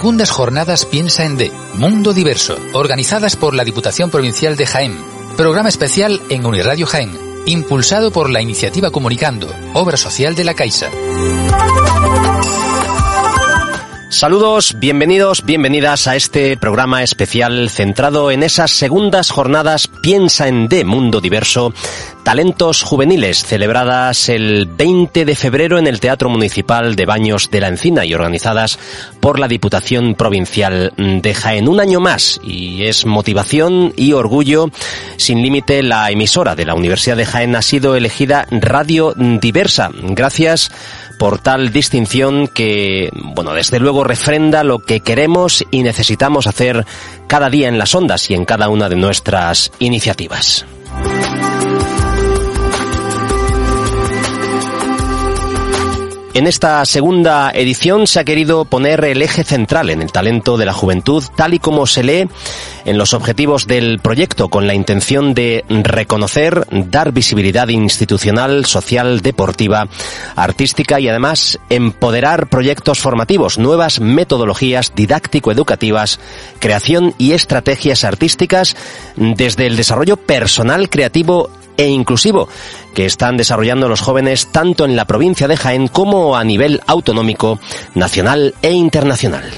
[0.00, 4.96] Segundas jornadas Piensa en D, Mundo Diverso, organizadas por la Diputación Provincial de Jaén.
[5.36, 7.12] Programa especial en Uniradio Jaén,
[7.44, 10.88] impulsado por la iniciativa Comunicando, obra social de la Caixa.
[14.10, 20.84] Saludos, bienvenidos, bienvenidas a este programa especial centrado en esas segundas jornadas Piensa en D,
[20.84, 21.72] Mundo Diverso,
[22.24, 27.68] Talentos Juveniles, celebradas el 20 de febrero en el Teatro Municipal de Baños de la
[27.68, 28.80] Encina y organizadas
[29.20, 31.68] por la Diputación Provincial de Jaén.
[31.68, 34.70] Un año más y es motivación y orgullo
[35.18, 39.90] sin límite la emisora de la Universidad de Jaén ha sido elegida Radio Diversa.
[39.94, 40.72] Gracias
[41.20, 46.86] por tal distinción que, bueno, desde luego refrenda lo que queremos y necesitamos hacer
[47.26, 50.64] cada día en las ondas y en cada una de nuestras iniciativas.
[56.32, 60.64] En esta segunda edición se ha querido poner el eje central en el talento de
[60.64, 62.28] la juventud, tal y como se lee
[62.84, 69.88] en los objetivos del proyecto, con la intención de reconocer, dar visibilidad institucional, social, deportiva,
[70.36, 76.20] artística y además empoderar proyectos formativos, nuevas metodologías didáctico-educativas,
[76.60, 78.76] creación y estrategias artísticas
[79.16, 82.46] desde el desarrollo personal, creativo e inclusivo
[82.94, 87.58] que están desarrollando los jóvenes tanto en la provincia de Jaén como a nivel autonómico,
[87.94, 89.50] nacional e internacional.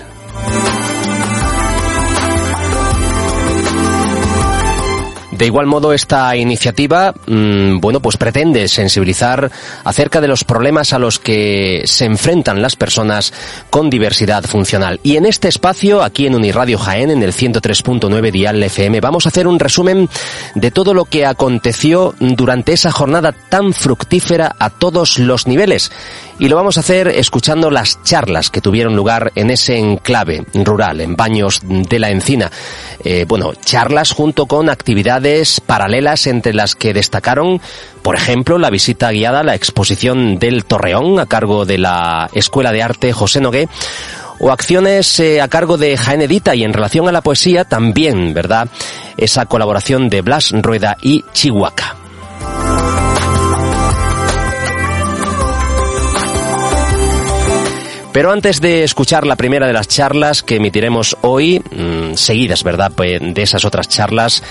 [5.43, 9.51] De igual modo, esta iniciativa, mm, bueno, pues pretende sensibilizar
[9.83, 13.33] acerca de los problemas a los que se enfrentan las personas
[13.69, 15.01] con diversidad funcional.
[15.03, 19.31] Y en este espacio, aquí en Uniradio Jaén, en el 103.9 Dial FM, vamos a
[19.31, 20.09] hacer un resumen
[20.55, 25.91] de todo lo que aconteció durante esa jornada tan fructífera a todos los niveles.
[26.39, 31.01] Y lo vamos a hacer escuchando las charlas que tuvieron lugar en ese enclave rural,
[31.01, 32.51] en Baños de la Encina.
[33.05, 37.61] Eh, bueno, charlas junto con actividades paralelas entre las que destacaron,
[38.03, 42.73] por ejemplo, la visita guiada a la exposición del Torreón a cargo de la Escuela
[42.73, 43.69] de Arte José Nogué,
[44.41, 48.35] o acciones eh, a cargo de Jaén Edita y en relación a la poesía también,
[48.35, 48.69] ¿verdad?
[49.17, 52.02] Esa colaboración de Blas Rueda y Chihuahua.
[58.13, 62.93] Pero antes de escuchar la primera de las charlas que emitiremos hoy, mmm, seguidas, ¿verdad?,
[62.95, 64.43] pues, de esas otras charlas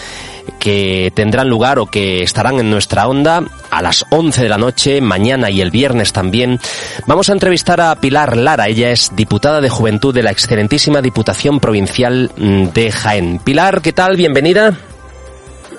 [0.60, 5.00] que tendrán lugar o que estarán en nuestra onda a las 11 de la noche,
[5.00, 6.60] mañana y el viernes también,
[7.06, 8.68] vamos a entrevistar a Pilar Lara.
[8.68, 13.40] Ella es diputada de Juventud de la excelentísima Diputación Provincial de Jaén.
[13.40, 14.18] Pilar, ¿qué tal?
[14.18, 14.78] Bienvenida.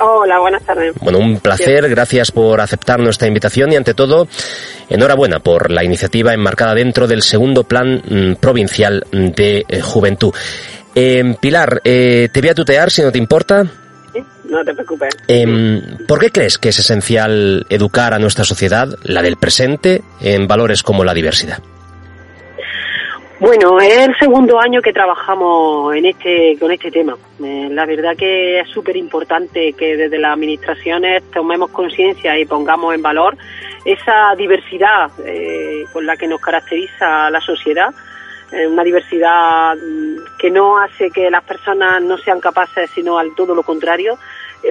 [0.04, 0.94] Hola, buenas tardes.
[1.00, 4.26] Bueno, un placer, gracias por aceptar nuestra invitación y ante todo,
[4.88, 10.34] enhorabuena por la iniciativa enmarcada dentro del segundo Plan mm, Provincial de eh, Juventud.
[10.96, 13.64] Eh, Pilar, eh, te voy a tutear si no te importa.
[14.12, 15.14] Sí, no te preocupes.
[15.28, 20.48] Em, ¿Por qué crees que es esencial educar a nuestra sociedad, la del presente, en
[20.48, 21.62] valores como la diversidad?
[23.42, 27.16] Bueno, es el segundo año que trabajamos en este, con este tema.
[27.42, 32.94] Eh, la verdad que es súper importante que desde las administraciones tomemos conciencia y pongamos
[32.94, 33.36] en valor
[33.84, 37.92] esa diversidad eh, con la que nos caracteriza la sociedad.
[38.52, 43.34] Eh, una diversidad mm, que no hace que las personas no sean capaces, sino al
[43.34, 44.18] todo lo contrario,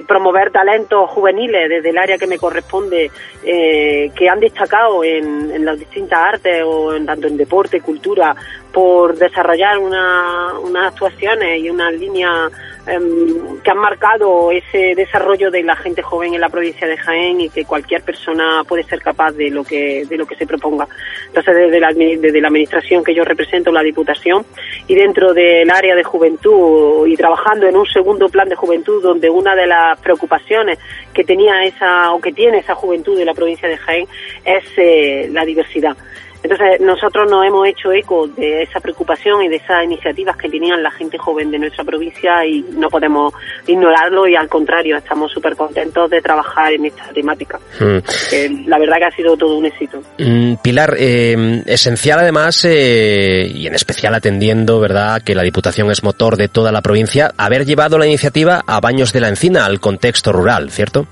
[0.06, 3.10] promover talentos juveniles desde el área que me corresponde
[3.44, 8.34] eh, que han destacado en, en, las distintas artes o en, tanto en deporte, cultura,
[8.72, 15.62] por desarrollar una, unas actuaciones y una línea eh, que han marcado ese desarrollo de
[15.62, 19.32] la gente joven en la provincia de Jaén y que cualquier persona puede ser capaz
[19.32, 20.88] de lo que de lo que se proponga.
[21.28, 24.44] Entonces, desde la, desde la administración que yo represento, la Diputación,
[24.88, 29.30] y dentro del área de juventud y trabajando en un segundo plan de juventud donde
[29.30, 30.78] una de las preocupaciones
[31.14, 34.08] que tenía esa o que tiene esa juventud de la provincia de Jaén
[34.44, 35.96] es eh, la diversidad.
[36.42, 40.82] Entonces, nosotros nos hemos hecho eco de esa preocupación y de esas iniciativas que tenían
[40.82, 43.32] la gente joven de nuestra provincia y no podemos
[43.66, 47.60] ignorarlo y al contrario, estamos súper contentos de trabajar en esta temática.
[47.78, 48.68] Mm.
[48.68, 50.02] la verdad que ha sido todo un éxito.
[50.18, 56.02] Mm, Pilar, eh, esencial además eh, y en especial atendiendo, ¿verdad?, que la Diputación es
[56.02, 59.80] motor de toda la provincia, haber llevado la iniciativa a Baños de la Encina, al
[59.80, 61.06] contexto rural, ¿cierto?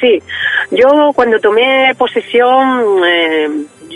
[0.00, 0.22] Sí,
[0.70, 3.04] yo cuando tomé posesión...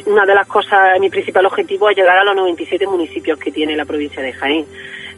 [0.04, 3.76] Una de las cosas, mi principal objetivo es llegar a los 97 municipios que tiene
[3.76, 4.66] la provincia de Jaén.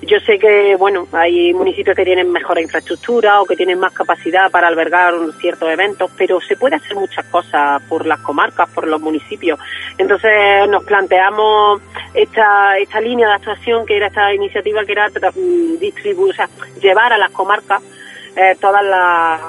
[0.03, 4.49] Yo sé que, bueno, hay municipios que tienen mejor infraestructura o que tienen más capacidad
[4.51, 9.01] para albergar ciertos eventos, pero se puede hacer muchas cosas por las comarcas, por los
[9.01, 9.59] municipios.
[9.99, 11.83] Entonces nos planteamos
[12.15, 15.09] esta, esta línea de actuación que era esta iniciativa que era
[15.81, 16.49] distribuir, o sea,
[16.81, 17.83] llevar a las comarcas
[18.39, 19.41] eh, todas las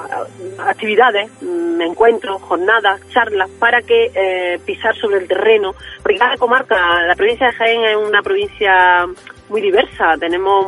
[0.66, 7.02] actividades, mm, encuentros, jornadas, charlas, para que eh, pisar sobre el terreno, porque cada comarca,
[7.06, 9.06] la provincia de Jaén es una provincia
[9.50, 10.16] muy diversa.
[10.18, 10.66] Tenemos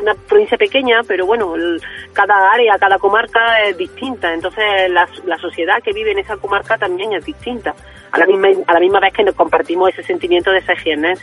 [0.00, 1.54] una provincia pequeña, pero bueno,
[2.12, 4.32] cada área, cada comarca es distinta.
[4.32, 7.74] Entonces, la, la, sociedad que vive en esa comarca también es distinta.
[8.10, 11.14] A la misma, a la misma vez que nos compartimos ese sentimiento de esa higiene,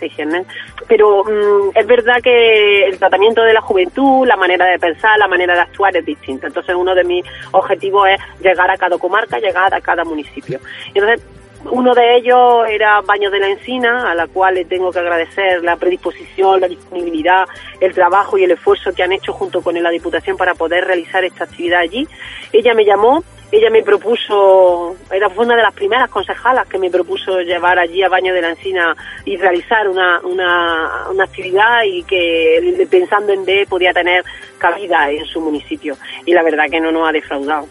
[0.88, 5.28] Pero mm, es verdad que el tratamiento de la juventud, la manera de pensar, la
[5.28, 6.48] manera de actuar es distinta.
[6.48, 10.60] Entonces, uno de mis objetivos es llegar a cada comarca, llegar a cada municipio.
[10.94, 11.26] Entonces,
[11.72, 15.64] uno de ellos era Baños de la Encina, a la cual le tengo que agradecer
[15.64, 17.46] la predisposición, la disponibilidad,
[17.80, 21.24] el trabajo y el esfuerzo que han hecho junto con la Diputación para poder realizar
[21.24, 22.08] esta actividad allí.
[22.52, 27.40] Ella me llamó, ella me propuso, era una de las primeras concejalas que me propuso
[27.42, 28.96] llevar allí a Baños de la Encina
[29.26, 34.24] y realizar una, una, una actividad y que pensando en D podía tener
[34.58, 35.98] cabida en su municipio.
[36.26, 37.68] Y la verdad que no nos ha defraudado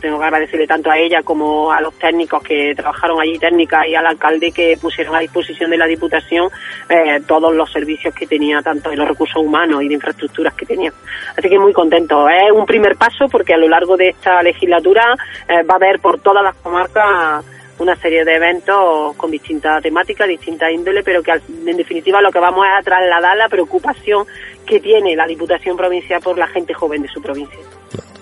[0.00, 3.94] tengo que agradecerle tanto a ella como a los técnicos que trabajaron allí, técnicas, y
[3.94, 6.48] al alcalde que pusieron a disposición de la Diputación
[6.88, 10.66] eh, todos los servicios que tenía, tanto de los recursos humanos y de infraestructuras que
[10.66, 10.92] tenía.
[11.36, 12.28] Así que muy contento.
[12.28, 15.14] Es un primer paso porque a lo largo de esta legislatura
[15.48, 17.44] eh, va a haber por todas las comarcas
[17.78, 22.38] una serie de eventos con distintas temáticas, distintas índole, pero que en definitiva lo que
[22.38, 24.26] vamos es a trasladar la preocupación
[24.64, 27.58] que tiene la Diputación Provincial por la gente joven de su provincia.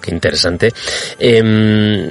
[0.03, 0.71] Qué interesante.
[1.19, 2.11] Em,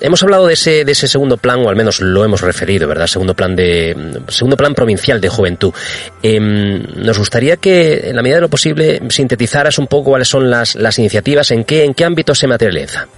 [0.00, 3.08] hemos hablado de ese, de ese segundo plan, o al menos lo hemos referido, ¿verdad?
[3.08, 5.74] Segundo plan de, segundo plan provincial de juventud.
[6.22, 10.48] Em, nos gustaría que, en la medida de lo posible, sintetizaras un poco cuáles son
[10.48, 13.08] las, las iniciativas, en qué, en qué ámbito se materializa.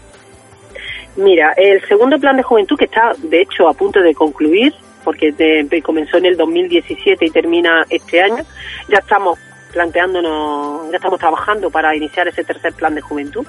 [1.16, 4.72] Mira, el segundo plan de juventud, que está de hecho a punto de concluir,
[5.04, 5.32] porque
[5.82, 8.44] comenzó en el 2017 y termina este año,
[8.88, 9.38] ya estamos
[9.76, 13.46] planteándonos, ya estamos trabajando para iniciar ese tercer plan de juventud.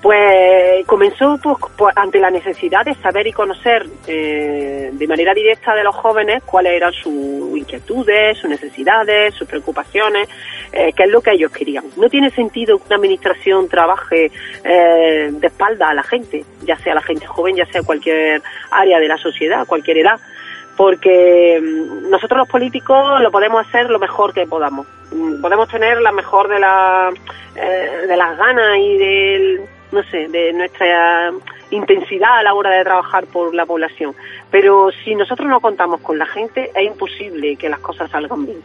[0.00, 5.74] Pues comenzó pues, pues, ante la necesidad de saber y conocer eh, de manera directa
[5.74, 10.28] de los jóvenes cuáles eran sus inquietudes, sus necesidades, sus preocupaciones,
[10.70, 11.84] eh, qué es lo que ellos querían.
[11.96, 14.30] No tiene sentido que una administración trabaje
[14.62, 18.40] eh, de espalda a la gente, ya sea la gente joven, ya sea cualquier
[18.70, 20.20] área de la sociedad, cualquier edad
[20.76, 24.86] porque mm, nosotros los políticos lo podemos hacer lo mejor que podamos.
[25.12, 27.10] Mm, podemos tener la mejor de, la,
[27.54, 31.32] de las ganas y del no sé, de nuestra
[31.70, 34.14] intensidad a la hora de trabajar por la población.
[34.50, 38.62] Pero si nosotros no contamos con la gente, es imposible que las cosas salgan bien.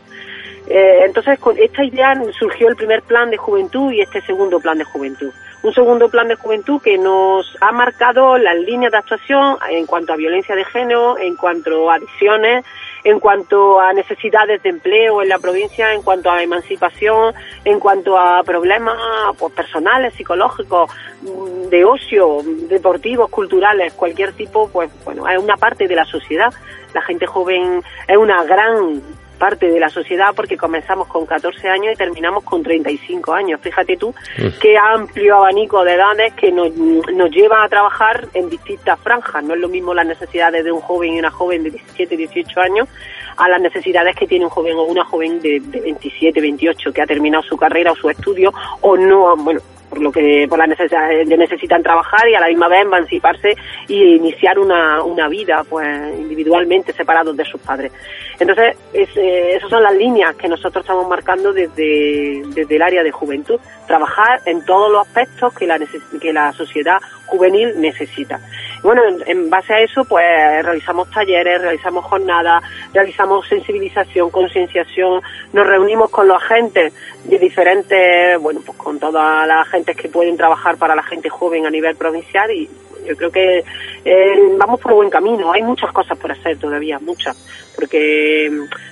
[0.67, 4.77] Eh, entonces, con esta idea surgió el primer plan de juventud y este segundo plan
[4.77, 5.31] de juventud.
[5.63, 10.13] Un segundo plan de juventud que nos ha marcado las líneas de actuación en cuanto
[10.13, 12.65] a violencia de género, en cuanto a adicciones,
[13.03, 17.33] en cuanto a necesidades de empleo en la provincia, en cuanto a emancipación,
[17.65, 18.95] en cuanto a problemas
[19.37, 20.89] pues, personales, psicológicos,
[21.21, 26.53] mm, de ocio, deportivos, culturales, cualquier tipo, pues bueno, es una parte de la sociedad.
[26.93, 29.01] La gente joven es una gran
[29.41, 33.59] parte de la sociedad porque comenzamos con 14 años y terminamos con 35 años.
[33.59, 34.13] Fíjate tú
[34.61, 39.43] qué amplio abanico de edades que nos, nos lleva a trabajar en distintas franjas.
[39.43, 42.61] No es lo mismo las necesidades de un joven y una joven de 17, 18
[42.61, 42.87] años
[43.35, 47.01] a las necesidades que tiene un joven o una joven de, de 27, 28 que
[47.01, 49.59] ha terminado su carrera o su estudio o no, bueno,
[49.91, 53.57] por lo que por la necesidad necesitan trabajar y a la misma vez emanciparse
[53.89, 55.85] y iniciar una, una vida pues
[56.17, 57.91] individualmente separados de sus padres.
[58.39, 63.11] Entonces eh, esas son las líneas que nosotros estamos marcando desde, desde el área de
[63.11, 63.59] juventud.
[63.85, 65.77] Trabajar en todos los aspectos que la
[66.21, 66.97] que la sociedad
[67.31, 68.39] juvenil necesita
[68.83, 70.25] bueno en, base a eso pues
[70.63, 72.61] realizamos talleres realizamos jornadas
[72.93, 75.21] realizamos sensibilización concienciación
[75.53, 80.35] nos reunimos con los agentes de diferentes bueno pues con toda la gente que pueden
[80.35, 82.69] trabajar para la gente joven a nivel provincial y
[83.07, 83.63] yo creo que
[84.05, 85.51] eh, vamos por buen camino.
[85.51, 87.35] Hay muchas cosas por hacer todavía, muchas,
[87.75, 88.45] porque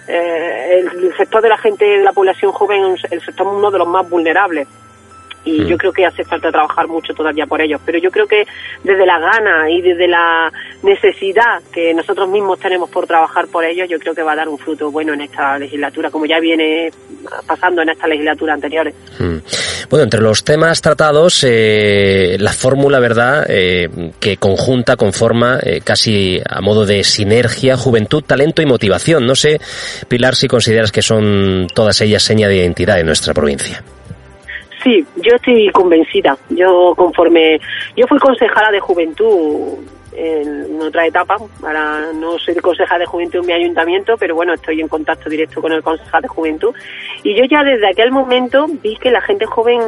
[0.08, 3.88] eh, el sector de la gente la población joven es el sector uno de los
[3.88, 4.67] más vulnerables
[5.46, 5.77] y yo mm.
[5.77, 7.81] creo que hace falta trabajar mucho todavía por ellos.
[7.86, 8.46] Pero yo creo que
[8.84, 10.51] desde la gana y desde la
[10.84, 14.50] necesidad que nosotros mismos tenemos por trabajar por ellos, yo creo que va a dar
[14.50, 16.91] un fruto bueno en esta legislatura, como ya viene
[17.46, 18.96] pasando en esta legislatura anteriores.
[19.19, 19.38] Mm.
[19.89, 26.39] Bueno, entre los temas tratados, eh, la fórmula, ¿verdad?, eh, que conjunta, conforma eh, casi
[26.48, 29.25] a modo de sinergia, juventud, talento y motivación.
[29.25, 29.60] No sé,
[30.08, 33.84] Pilar, si consideras que son todas ellas seña de identidad de nuestra provincia.
[34.83, 36.38] Sí, yo estoy convencida.
[36.50, 37.59] Yo conforme
[37.95, 39.77] yo fui concejala de juventud
[40.13, 41.38] en otra etapa.
[41.63, 45.62] Ahora no soy concejal de juventud en mi ayuntamiento, pero bueno, estoy en contacto directo
[45.62, 46.74] con el concejal de juventud.
[47.24, 49.81] Y yo ya desde aquel momento vi que la gente joven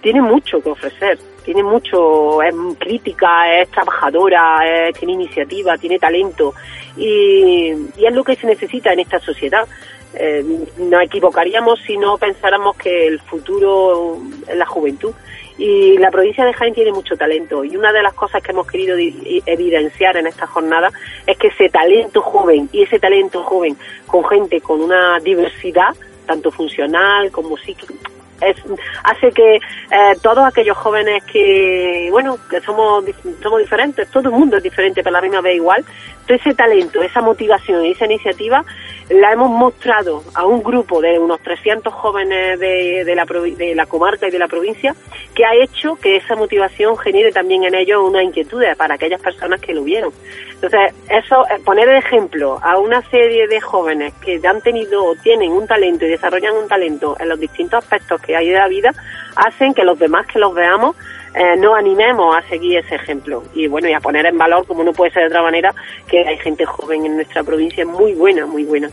[0.00, 4.60] tiene mucho que ofrecer, tiene mucho, es crítica, es trabajadora,
[4.98, 6.54] tiene iniciativa, tiene talento
[6.96, 9.66] y, es lo que se necesita en esta sociedad.
[10.14, 10.44] Eh,
[10.78, 15.12] nos equivocaríamos si no pensáramos que el futuro es la juventud.
[15.58, 17.64] Y la provincia de Jaén tiene mucho talento.
[17.64, 20.90] Y una de las cosas que hemos querido evidenciar en esta jornada
[21.26, 23.76] es que ese talento joven y ese talento joven
[24.06, 25.94] con gente con una diversidad
[26.26, 27.94] tanto funcional como psíquica
[28.40, 28.56] es,
[29.04, 33.04] hace que eh, todos aquellos jóvenes que, bueno, que somos,
[33.42, 35.84] somos diferentes, todo el mundo es diferente, pero la misma vez igual,
[36.26, 38.64] todo ese talento, esa motivación y esa iniciativa
[39.10, 43.86] la hemos mostrado a un grupo de unos 300 jóvenes de, de, la, de la
[43.86, 44.94] comarca y de la provincia
[45.34, 49.60] que ha hecho que esa motivación genere también en ellos una inquietud para aquellas personas
[49.60, 50.12] que lo vieron.
[50.54, 55.16] Entonces, eso, eh, poner de ejemplo a una serie de jóvenes que han tenido o
[55.16, 58.68] tienen un talento y desarrollan un talento en los distintos aspectos que hay de la
[58.68, 58.92] vida,
[59.34, 60.96] hacen que los demás que los veamos
[61.34, 64.82] eh, nos animemos a seguir ese ejemplo y bueno y a poner en valor como
[64.82, 65.72] no puede ser de otra manera
[66.08, 68.90] que hay gente joven en nuestra provincia muy buena muy buena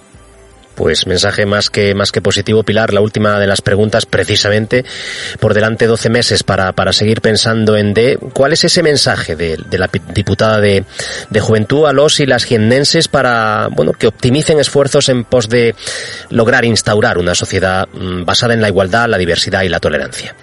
[0.77, 2.93] pues mensaje más que, más que positivo, Pilar.
[2.93, 4.85] La última de las preguntas, precisamente,
[5.39, 8.19] por delante 12 meses para, para seguir pensando en D.
[8.33, 10.85] ¿Cuál es ese mensaje de, de la diputada de,
[11.31, 15.73] de, Juventud a los y las jiennenses para, bueno, que optimicen esfuerzos en pos de
[16.29, 20.35] lograr instaurar una sociedad mm, basada en la igualdad, la diversidad y la tolerancia?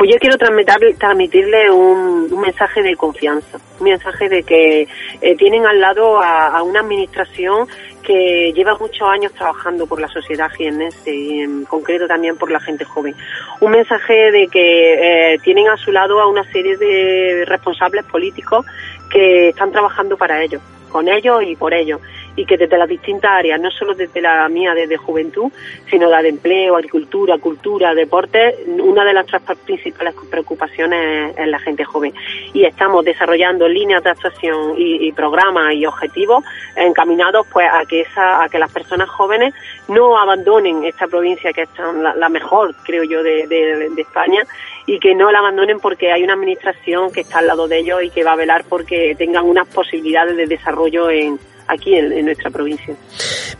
[0.00, 4.88] Pues yo quiero transmitirle un, mensaje de confianza, un mensaje de que
[5.20, 7.68] eh, tienen al lado a, a, una administración
[8.02, 12.60] que lleva muchos años trabajando por la sociedad jiennense y en concreto también por la
[12.60, 13.14] gente joven.
[13.60, 18.64] Un mensaje de que eh, tienen a su lado a una serie de responsables políticos
[19.10, 22.00] que están trabajando para ellos, con ellos y por ellos
[22.36, 25.50] y que desde las distintas áreas, no solo desde la mía, desde juventud,
[25.88, 31.84] sino la de empleo, agricultura, cultura, deporte, una de nuestras principales preocupaciones es la gente
[31.84, 32.14] joven.
[32.52, 36.44] Y estamos desarrollando líneas de actuación y, programas y objetivos
[36.76, 39.52] encaminados pues a que esa, a que las personas jóvenes
[39.88, 41.68] no abandonen esta provincia que es
[42.16, 44.44] la, mejor, creo yo, de, de España
[44.86, 48.02] y que no la abandonen porque hay una administración que está al lado de ellos
[48.02, 51.38] y que va a velar porque tengan unas posibilidades de desarrollo en,
[51.70, 52.94] aquí en, nuestra provincia.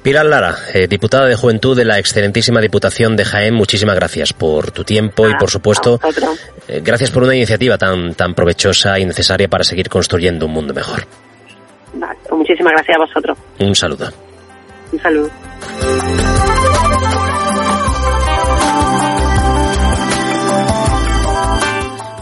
[0.02, 4.70] Pilar Lara, eh, diputada de Juventud de la excelentísima Diputación de Jaén, muchísimas gracias por
[4.70, 6.00] tu tiempo y, por supuesto,
[6.68, 10.74] eh, gracias por una iniciativa tan, tan provechosa y necesaria para seguir construyendo un mundo
[10.74, 11.06] mejor.
[11.94, 13.38] Vale, pues muchísimas gracias a vosotros.
[13.58, 14.08] Un saludo.
[14.92, 15.30] Un saludo.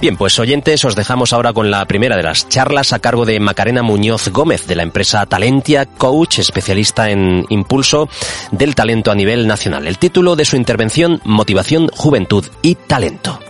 [0.01, 3.41] Bien, pues oyentes, os dejamos ahora con la primera de las charlas a cargo de
[3.41, 8.09] Macarena Muñoz Gómez de la empresa Talentia, coach especialista en impulso
[8.53, 9.89] del talento a nivel nacional.
[9.89, 13.41] El título de su intervención, Motivación, Juventud y Talento.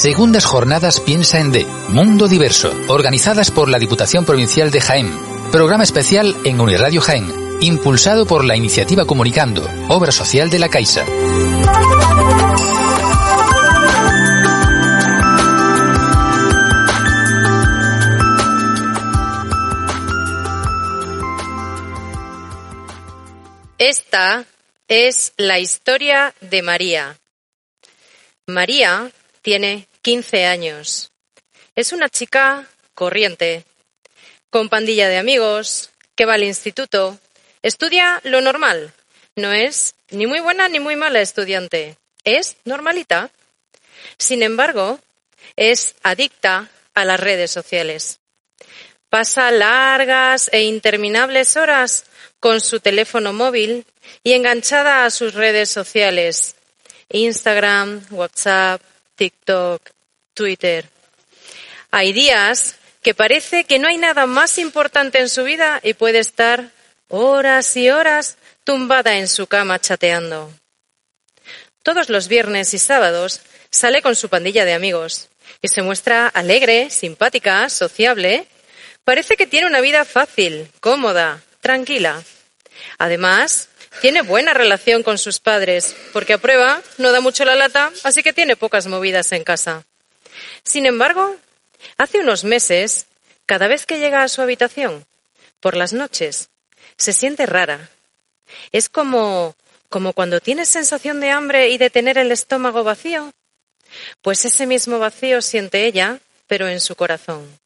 [0.00, 5.14] Segundas jornadas Piensa en D, Mundo Diverso, organizadas por la Diputación Provincial de Jaén.
[5.52, 11.04] Programa especial en Uniradio Jaén, impulsado por la iniciativa Comunicando, obra social de la Caixa.
[23.76, 24.46] Esta
[24.88, 27.18] es la historia de María.
[28.46, 29.10] María
[29.42, 31.10] tiene 15 años.
[31.74, 33.64] Es una chica corriente,
[34.50, 37.18] con pandilla de amigos, que va al instituto,
[37.62, 38.92] estudia lo normal.
[39.36, 43.30] No es ni muy buena ni muy mala estudiante, es normalita.
[44.18, 44.98] Sin embargo,
[45.56, 48.18] es adicta a las redes sociales.
[49.08, 52.04] Pasa largas e interminables horas
[52.38, 53.84] con su teléfono móvil
[54.22, 56.56] y enganchada a sus redes sociales,
[57.10, 58.82] Instagram, WhatsApp,
[59.20, 59.82] TikTok,
[60.32, 60.88] Twitter.
[61.90, 66.20] Hay días que parece que no hay nada más importante en su vida y puede
[66.20, 66.70] estar
[67.08, 70.50] horas y horas tumbada en su cama chateando.
[71.82, 75.28] Todos los viernes y sábados sale con su pandilla de amigos
[75.60, 78.46] y se muestra alegre, simpática, sociable.
[79.04, 82.22] Parece que tiene una vida fácil, cómoda, tranquila.
[82.96, 83.68] Además,
[84.00, 88.22] tiene buena relación con sus padres, porque a prueba no da mucho la lata, así
[88.22, 89.84] que tiene pocas movidas en casa.
[90.64, 91.36] Sin embargo,
[91.98, 93.06] hace unos meses,
[93.46, 95.04] cada vez que llega a su habitación,
[95.60, 96.48] por las noches,
[96.96, 97.90] se siente rara.
[98.72, 99.54] Es como,
[99.88, 103.32] como cuando tienes sensación de hambre y de tener el estómago vacío.
[104.22, 107.58] Pues ese mismo vacío siente ella, pero en su corazón.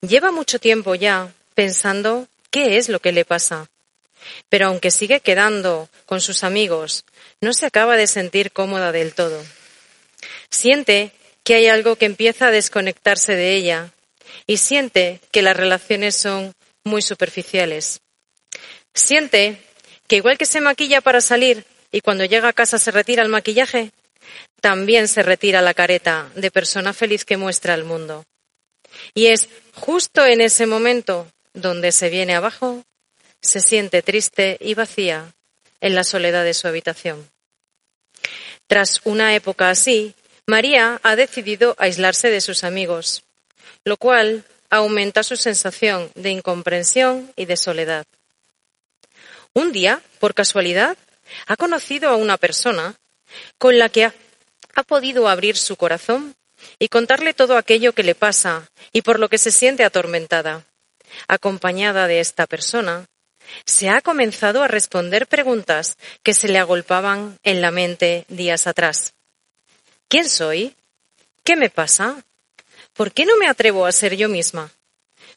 [0.00, 3.68] Lleva mucho tiempo ya pensando qué es lo que le pasa.
[4.48, 7.04] Pero aunque sigue quedando con sus amigos,
[7.40, 9.44] no se acaba de sentir cómoda del todo.
[10.50, 11.12] Siente
[11.44, 13.90] que hay algo que empieza a desconectarse de ella
[14.46, 16.52] y siente que las relaciones son
[16.84, 18.00] muy superficiales.
[18.94, 19.62] Siente
[20.06, 23.28] que igual que se maquilla para salir y cuando llega a casa se retira el
[23.28, 23.92] maquillaje,
[24.60, 28.24] también se retira la careta de persona feliz que muestra al mundo.
[29.14, 32.84] Y es justo en ese momento donde se viene abajo,
[33.40, 35.32] se siente triste y vacía
[35.80, 37.28] en la soledad de su habitación.
[38.66, 40.14] Tras una época así,
[40.46, 43.22] María ha decidido aislarse de sus amigos,
[43.84, 48.04] lo cual aumenta su sensación de incomprensión y de soledad.
[49.54, 50.96] Un día, por casualidad,
[51.46, 52.94] ha conocido a una persona
[53.58, 54.14] con la que ha,
[54.86, 56.36] podido abrir su corazón
[56.78, 60.64] y contarle todo aquello que le pasa y por lo que se siente atormentada.
[61.26, 63.06] Acompañada de esta persona,
[63.64, 69.14] se ha comenzado a responder preguntas que se le agolpaban en la mente días atrás.
[70.08, 70.74] ¿Quién soy?
[71.44, 72.24] ¿Qué me pasa?
[72.94, 74.70] ¿Por qué no me atrevo a ser yo misma?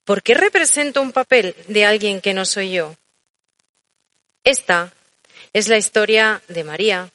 [0.04, 2.96] ¿Por qué represento un papel de alguien que no soy yo?
[4.44, 4.94] Esta
[5.54, 7.12] es la historia de María,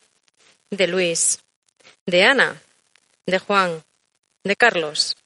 [0.71, 1.41] de Luis,
[2.07, 2.63] de Ana,
[3.27, 3.83] de Juan,
[4.45, 5.17] de Carlos,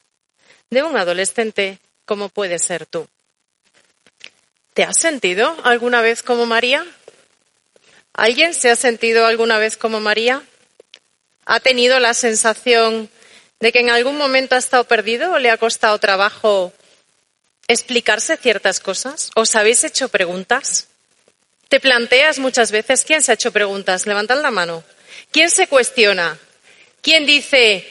[0.71, 3.07] de un adolescente como puede ser tú.
[4.75, 6.87] ¿Te has sentido alguna vez como María?
[8.13, 10.43] ¿Alguien se ha sentido alguna vez como María?
[11.45, 13.11] ¿Ha tenido la sensación
[13.59, 16.73] de que en algún momento ha estado perdido o le ha costado trabajo
[17.67, 19.31] explicarse ciertas cosas?
[19.35, 20.89] ¿Os habéis hecho preguntas?
[21.69, 24.07] Te planteas muchas veces, ¿quién se ha hecho preguntas?
[24.07, 24.85] Levantad la mano.
[25.33, 26.39] ¿Quién se cuestiona?
[27.03, 27.87] ¿Quién dice,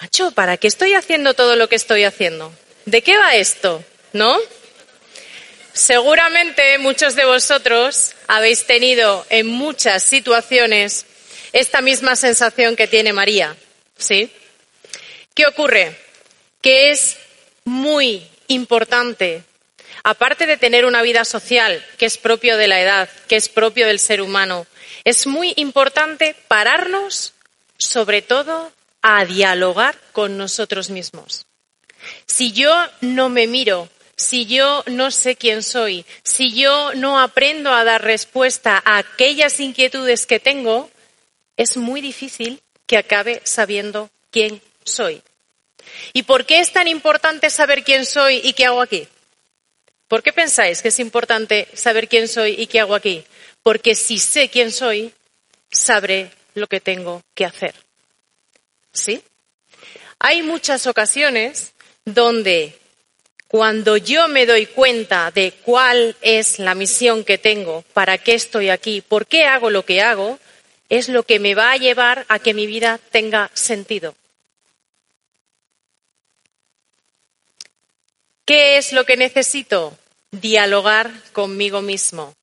[0.00, 2.52] macho, ¿para qué estoy haciendo todo lo que estoy haciendo?
[2.86, 3.84] ¿De qué va esto?
[4.12, 4.38] ¿No?
[5.74, 11.04] Seguramente muchos de vosotros habéis tenido en muchas situaciones
[11.52, 13.56] esta misma sensación que tiene María.
[13.98, 14.30] ¿Sí?
[15.34, 15.98] ¿Qué ocurre?
[16.62, 17.16] Que es
[17.64, 19.42] muy importante
[20.04, 23.86] aparte de tener una vida social que es propio de la edad, que es propio
[23.86, 24.66] del ser humano,
[25.02, 27.32] es muy importante pararnos,
[27.78, 28.70] sobre todo,
[29.02, 31.46] a dialogar con nosotros mismos.
[32.26, 37.72] Si yo no me miro, si yo no sé quién soy, si yo no aprendo
[37.72, 40.90] a dar respuesta a aquellas inquietudes que tengo,
[41.56, 45.22] es muy difícil que acabe sabiendo quién soy.
[46.12, 49.06] ¿Y por qué es tan importante saber quién soy y qué hago aquí?
[50.08, 53.24] ¿Por qué pensáis que es importante saber quién soy y qué hago aquí?
[53.62, 55.12] Porque si sé quién soy,
[55.70, 57.74] sabré lo que tengo que hacer.
[58.92, 59.22] ¿Sí?
[60.18, 61.72] Hay muchas ocasiones
[62.04, 62.78] donde
[63.54, 68.68] cuando yo me doy cuenta de cuál es la misión que tengo, para qué estoy
[68.68, 70.40] aquí, por qué hago lo que hago,
[70.88, 74.16] es lo que me va a llevar a que mi vida tenga sentido.
[78.44, 79.96] ¿Qué es lo que necesito?
[80.32, 82.34] Dialogar conmigo mismo,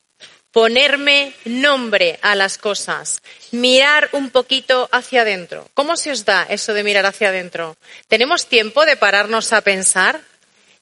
[0.54, 3.22] ponerme nombre a las cosas,
[3.52, 5.68] mirar un poquito hacia adentro.
[5.74, 7.76] ¿Cómo se os da eso de mirar hacia adentro?
[8.08, 10.31] ¿Tenemos tiempo de pararnos a pensar?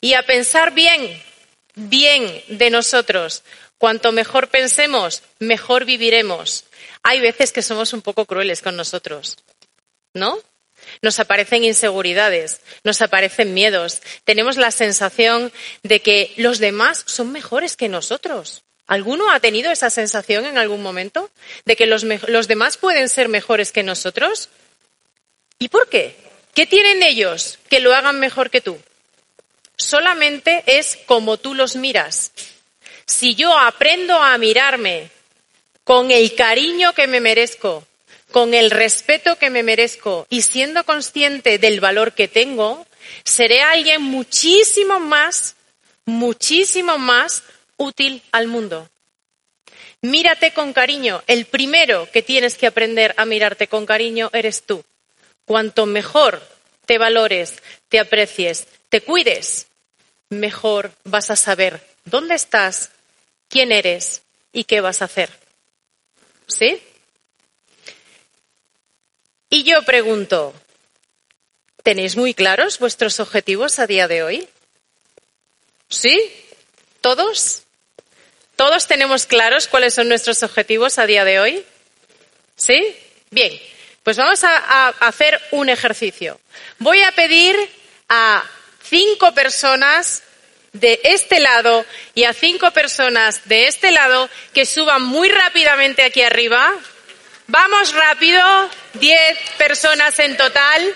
[0.01, 1.21] Y a pensar bien,
[1.75, 3.43] bien de nosotros.
[3.77, 6.65] Cuanto mejor pensemos, mejor viviremos.
[7.03, 9.37] Hay veces que somos un poco crueles con nosotros,
[10.13, 10.39] ¿no?
[11.01, 15.51] nos aparecen inseguridades, nos aparecen miedos, tenemos la sensación
[15.83, 18.63] de que los demás son mejores que nosotros.
[18.87, 21.29] ¿Alguno ha tenido esa sensación en algún momento?
[21.65, 24.49] ¿De que los, los demás pueden ser mejores que nosotros?
[25.59, 26.15] ¿Y por qué?
[26.55, 28.79] ¿Qué tienen ellos que lo hagan mejor que tú?
[29.79, 32.33] Solamente es como tú los miras.
[33.05, 35.09] Si yo aprendo a mirarme
[35.85, 37.87] con el cariño que me merezco,
[38.29, 42.85] con el respeto que me merezco y siendo consciente del valor que tengo,
[43.23, 45.55] seré alguien muchísimo más,
[46.05, 47.43] muchísimo más
[47.77, 48.89] útil al mundo.
[50.01, 51.23] Mírate con cariño.
[51.25, 54.83] El primero que tienes que aprender a mirarte con cariño eres tú.
[55.45, 56.45] Cuanto mejor
[56.85, 57.55] te valores,
[57.87, 59.68] te aprecies, te cuides,
[60.29, 62.91] mejor vas a saber dónde estás,
[63.47, 64.21] quién eres
[64.53, 65.29] y qué vas a hacer.
[66.47, 66.81] ¿Sí?
[69.49, 70.53] Y yo pregunto,
[71.83, 74.49] ¿tenéis muy claros vuestros objetivos a día de hoy?
[75.89, 76.31] ¿Sí?
[77.01, 77.63] ¿Todos?
[78.55, 81.65] ¿Todos tenemos claros cuáles son nuestros objetivos a día de hoy?
[82.55, 82.95] ¿Sí?
[83.31, 83.59] Bien,
[84.03, 86.39] pues vamos a, hacer un ejercicio.
[86.77, 87.55] Voy a pedir
[88.09, 88.43] a
[88.89, 90.23] cinco personas
[90.73, 96.21] de este lado y a cinco personas de este lado que suban muy rápidamente aquí
[96.21, 96.73] arriba.
[97.47, 100.95] Vamos rápido, diez personas en total.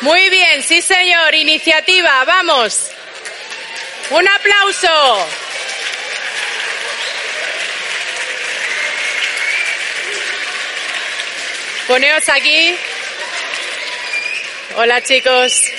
[0.00, 2.90] Muy bien, sí señor, iniciativa, vamos.
[4.10, 5.49] Un aplauso.
[11.90, 12.72] Poneos aquí.
[14.76, 15.72] Hola chicos.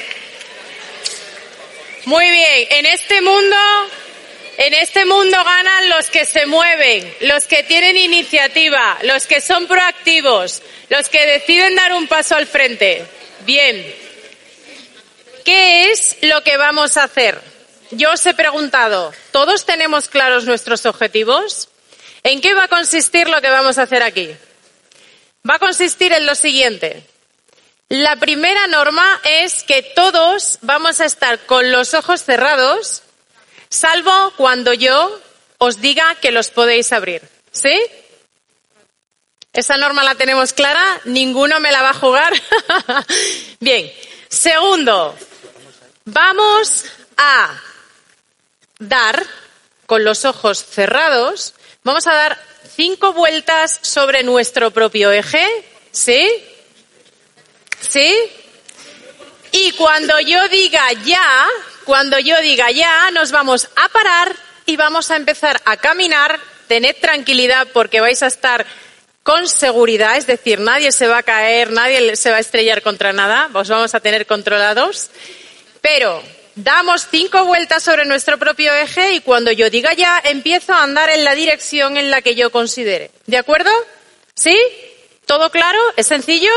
[2.04, 3.56] Muy bien, en este mundo,
[4.58, 9.67] en este mundo ganan los que se mueven, los que tienen iniciativa, los que son
[9.67, 13.06] proactivos, los que deciden dar un paso al frente.
[13.45, 13.95] Bien.
[15.45, 17.39] ¿Qué es lo que vamos a hacer?
[17.91, 21.69] Yo os he preguntado, ¿todos tenemos claros nuestros objetivos?
[22.24, 24.36] ¿En qué va a consistir lo que vamos a hacer aquí?
[25.48, 27.06] Va a consistir en lo siguiente.
[27.90, 33.04] La primera norma es que todos vamos a estar con los ojos cerrados,
[33.70, 35.20] salvo cuando yo
[35.58, 37.22] os diga que los podéis abrir.
[37.52, 37.78] ¿Sí?
[39.54, 42.34] Esa norma la tenemos clara, ninguno me la va a jugar.
[43.60, 43.92] Bien.
[44.30, 45.14] Segundo,
[46.06, 46.86] vamos
[47.18, 47.62] a
[48.80, 49.26] dar
[49.86, 55.48] con los ojos cerrados, vamos a dar cinco vueltas sobre nuestro propio eje,
[55.92, 56.28] ¿sí?
[57.80, 58.16] ¿Sí?
[59.52, 61.48] Y cuando yo diga ya,
[61.84, 66.40] cuando yo diga ya, nos vamos a parar y vamos a empezar a caminar.
[66.68, 68.66] Tened tranquilidad porque vais a estar
[69.24, 73.14] con seguridad, es decir, nadie se va a caer, nadie se va a estrellar contra
[73.14, 75.12] nada, os vamos a tener controlados.
[75.82, 76.24] Pero
[76.56, 81.10] damos cinco vueltas sobre nuestro propio eje y cuando yo diga ya, empiezo a andar
[81.10, 83.12] en la dirección en la que yo considere.
[83.26, 83.72] ¿De acuerdo?
[84.36, 84.58] ¿Sí?
[85.26, 85.80] ¿Todo claro?
[85.98, 86.52] ¿Es sencillo?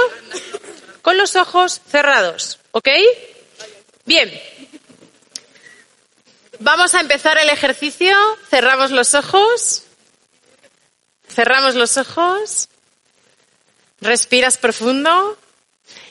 [1.03, 2.59] Con los ojos cerrados.
[2.73, 2.89] ¿Ok?
[4.05, 4.33] Bien.
[6.59, 8.17] Vamos a empezar el ejercicio.
[8.49, 9.85] Cerramos los ojos.
[11.29, 12.69] Cerramos los ojos.
[14.01, 15.39] Respiras profundo.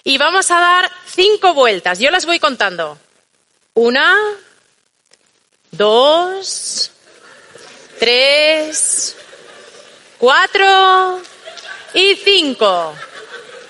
[0.03, 1.99] Y vamos a dar cinco vueltas.
[1.99, 2.97] Yo las voy contando.
[3.75, 4.15] Una,
[5.71, 6.91] dos,
[7.97, 9.15] tres,
[10.19, 11.19] cuatro
[11.95, 12.93] y cinco.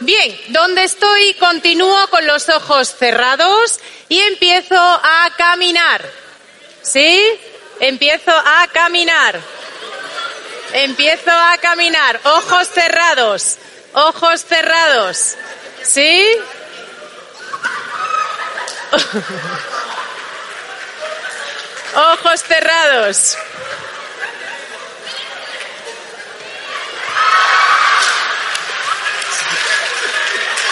[0.01, 6.03] Bien, donde estoy continúo con los ojos cerrados y empiezo a caminar.
[6.81, 7.23] ¿Sí?
[7.79, 9.39] Empiezo a caminar.
[10.73, 12.19] Empiezo a caminar.
[12.25, 13.55] Ojos cerrados.
[13.93, 15.35] Ojos cerrados.
[15.81, 16.27] ¿Sí?
[21.95, 23.37] Ojos cerrados.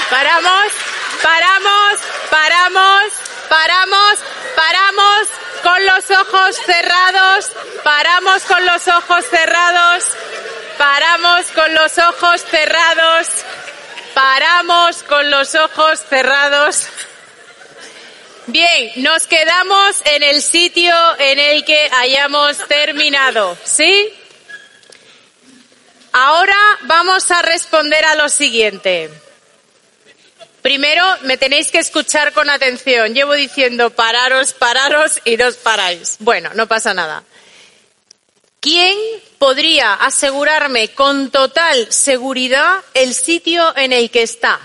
[0.09, 0.71] Paramos,
[1.21, 3.13] paramos, paramos,
[3.47, 4.19] paramos,
[4.55, 5.27] paramos
[5.63, 7.51] con los ojos cerrados,
[7.83, 10.03] paramos con los ojos cerrados,
[10.77, 13.27] paramos con los ojos cerrados,
[14.15, 16.89] paramos con los ojos cerrados.
[18.51, 24.09] Bien, nos quedamos en el sitio en el que hayamos terminado, ¿sí?
[26.11, 29.09] Ahora vamos a responder a lo siguiente.
[30.61, 33.13] Primero, me tenéis que escuchar con atención.
[33.13, 36.17] Llevo diciendo pararos, pararos y no os paráis.
[36.19, 37.23] Bueno, no pasa nada.
[38.59, 38.97] ¿Quién
[39.37, 44.59] podría asegurarme con total seguridad el sitio en el que está?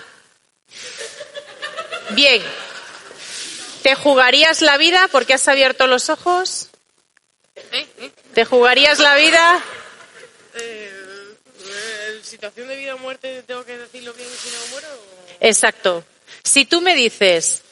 [2.11, 2.43] Bien,
[3.87, 6.71] ¿Te jugarías la vida porque has abierto los ojos?
[7.55, 7.87] ¿Eh?
[7.99, 8.11] ¿Eh?
[8.35, 9.65] ¿Te jugarías la vida?
[10.55, 14.89] Eh, ¿Situación de vida o muerte tengo que decirlo bien si no muero?
[15.39, 16.05] Exacto.
[16.43, 17.63] Si tú me dices,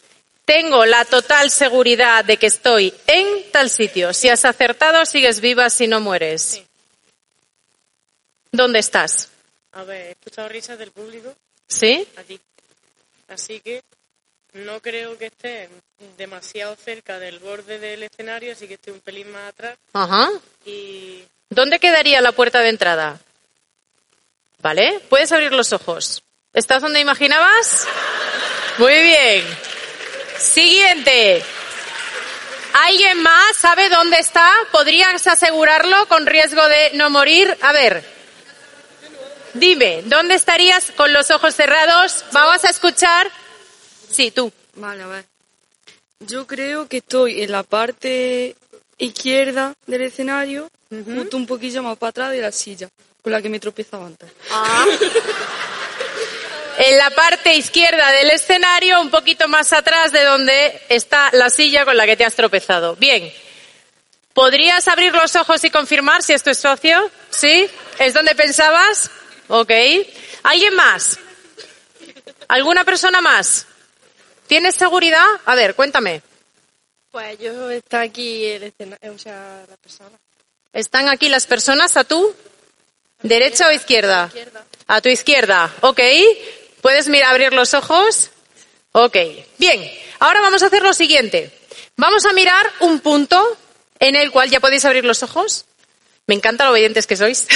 [0.44, 5.68] tengo la total seguridad de que estoy en tal sitio, si has acertado, sigues viva
[5.68, 6.42] si no mueres.
[6.42, 6.66] Sí.
[8.52, 9.30] ¿Dónde estás?
[9.72, 11.34] A ver, he escuchado risas del público.
[11.66, 12.06] ¿Sí?
[13.26, 13.82] Así que
[14.54, 15.68] no creo que esté
[16.16, 19.76] demasiado cerca del borde del escenario, así que esté un pelín más atrás.
[19.92, 20.30] Ajá.
[20.64, 23.20] Y ¿Dónde quedaría la puerta de entrada?
[24.60, 25.00] ¿Vale?
[25.08, 26.22] Puedes abrir los ojos.
[26.52, 27.86] ¿Estás donde imaginabas?
[28.78, 29.44] Muy bien.
[30.38, 31.44] Siguiente.
[32.72, 34.50] ¿Alguien más sabe dónde está?
[34.72, 37.56] ¿Podrías asegurarlo con riesgo de no morir?
[37.60, 38.04] A ver.
[39.52, 42.24] Dime, ¿dónde estarías con los ojos cerrados?
[42.32, 43.30] Vamos a escuchar.
[44.14, 44.52] Sí, tú.
[44.76, 45.24] Vale, a ver.
[46.20, 48.54] Yo creo que estoy en la parte
[48.96, 52.88] izquierda del escenario, justo un poquillo más para atrás de la silla,
[53.22, 54.30] con la que me tropezaba antes.
[56.76, 61.84] En la parte izquierda del escenario, un poquito más atrás de donde está la silla
[61.84, 62.96] con la que te has tropezado.
[62.96, 63.32] Bien.
[64.32, 67.10] ¿Podrías abrir los ojos y confirmar si es tu espacio?
[67.30, 67.68] ¿Sí?
[67.98, 69.10] ¿Es donde pensabas?
[69.46, 69.70] Ok.
[70.42, 71.18] ¿Alguien más?
[72.48, 73.66] ¿Alguna persona más?
[74.54, 75.26] ¿Tienes seguridad?
[75.46, 76.22] A ver, cuéntame.
[77.10, 78.72] Pues yo está aquí el
[79.12, 80.16] o sea, la persona.
[80.72, 82.32] ¿Están aquí las personas a tu
[83.20, 84.26] derecha o izquierda?
[84.28, 84.64] Izquierda.
[84.86, 86.00] A tu izquierda, ok.
[86.80, 88.30] ¿Puedes mirar, abrir los ojos?
[88.92, 89.16] Ok.
[89.58, 89.90] Bien,
[90.20, 91.50] ahora vamos a hacer lo siguiente.
[91.96, 93.58] Vamos a mirar un punto
[93.98, 95.64] en el cual ya podéis abrir los ojos.
[96.28, 97.48] Me encanta lo obedientes que sois.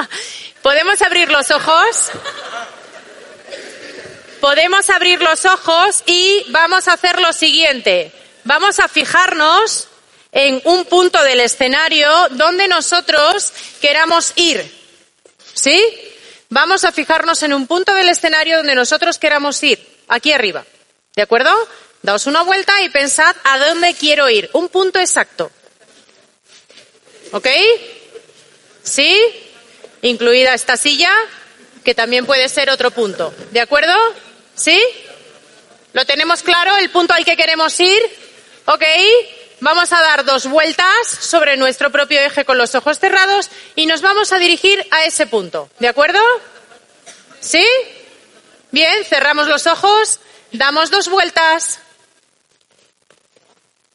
[0.62, 2.10] Podemos abrir los ojos.
[4.40, 8.12] Podemos abrir los ojos y vamos a hacer lo siguiente.
[8.44, 9.88] Vamos a fijarnos
[10.32, 14.74] en un punto del escenario donde nosotros queramos ir.
[15.54, 15.82] ¿Sí?
[16.50, 19.84] Vamos a fijarnos en un punto del escenario donde nosotros queramos ir.
[20.08, 20.64] Aquí arriba.
[21.16, 21.52] ¿De acuerdo?
[22.02, 24.48] Daos una vuelta y pensad a dónde quiero ir.
[24.52, 25.50] Un punto exacto.
[27.32, 27.48] ¿Ok?
[28.82, 29.18] ¿Sí?
[30.02, 31.12] Incluida esta silla,
[31.84, 33.34] que también puede ser otro punto.
[33.50, 33.92] ¿De acuerdo?
[34.58, 34.82] ¿Sí?
[35.92, 38.02] ¿Lo tenemos claro el punto al que queremos ir?
[38.66, 38.82] ¿Ok?
[39.60, 44.02] Vamos a dar dos vueltas sobre nuestro propio eje con los ojos cerrados y nos
[44.02, 45.70] vamos a dirigir a ese punto.
[45.78, 46.20] ¿De acuerdo?
[47.40, 47.64] ¿Sí?
[48.72, 50.18] Bien, cerramos los ojos,
[50.52, 51.78] damos dos vueltas.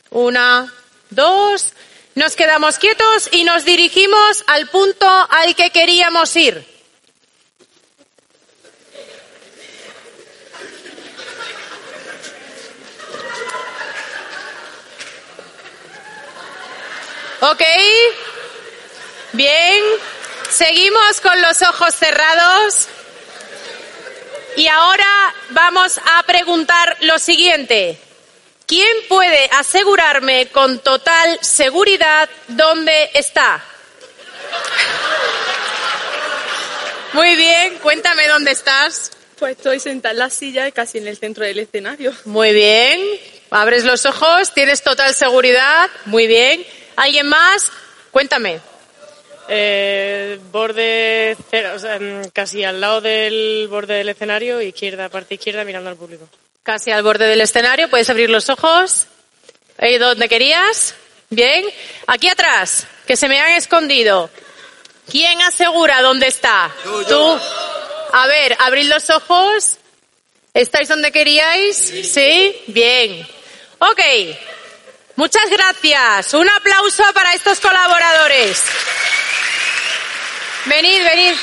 [0.10, 0.74] Una,
[1.10, 1.74] dos,
[2.16, 6.73] nos quedamos quietos y nos dirigimos al punto al que queríamos ir.
[17.44, 17.62] ¿Ok?
[19.34, 19.84] Bien.
[20.50, 22.88] Seguimos con los ojos cerrados.
[24.56, 27.98] Y ahora vamos a preguntar lo siguiente.
[28.66, 33.62] ¿Quién puede asegurarme con total seguridad dónde está?
[37.12, 39.12] Muy bien, cuéntame dónde estás.
[39.38, 42.14] Pues estoy sentada en la silla casi en el centro del escenario.
[42.24, 43.02] Muy bien.
[43.50, 45.90] Abres los ojos, tienes total seguridad.
[46.06, 46.66] Muy bien.
[46.96, 47.72] ¿Alguien más?
[48.12, 48.60] Cuéntame.
[49.50, 55.34] eh, borde, cero, o sea, mm, casi al lado del borde del escenario, izquierda, parte
[55.36, 56.30] izquierda, mirando al público.
[56.64, 59.08] Casi al borde del escenario, puedes abrir los ojos.
[59.78, 60.96] Ahí donde querías.
[61.30, 61.66] Bien.
[62.08, 64.30] Aquí atrás, que se me han escondido.
[65.12, 66.72] ¿Quién asegura dónde está?
[66.84, 67.40] Tú.
[68.14, 69.78] A ver, abrid los ojos.
[70.54, 71.76] ¿Estáis donde queríais?
[71.76, 72.56] Sí.
[72.68, 73.28] Bien.
[73.80, 74.00] Ok.
[75.16, 76.34] Muchas gracias.
[76.34, 78.64] Un aplauso para estos colaboradores.
[80.66, 81.36] Venid, venid.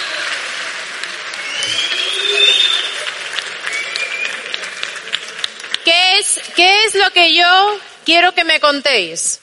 [5.85, 9.41] ¿Qué es, ¿Qué es lo que yo quiero que me contéis?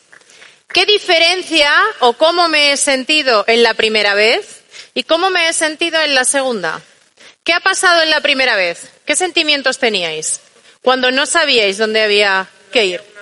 [0.73, 4.61] ¿Qué diferencia o cómo me he sentido en la primera vez
[4.93, 6.81] y cómo me he sentido en la segunda?
[7.45, 8.91] ¿Qué ha pasado en la primera vez?
[9.05, 10.41] ¿Qué sentimientos teníais
[10.81, 13.16] cuando no sabíais dónde había que ir?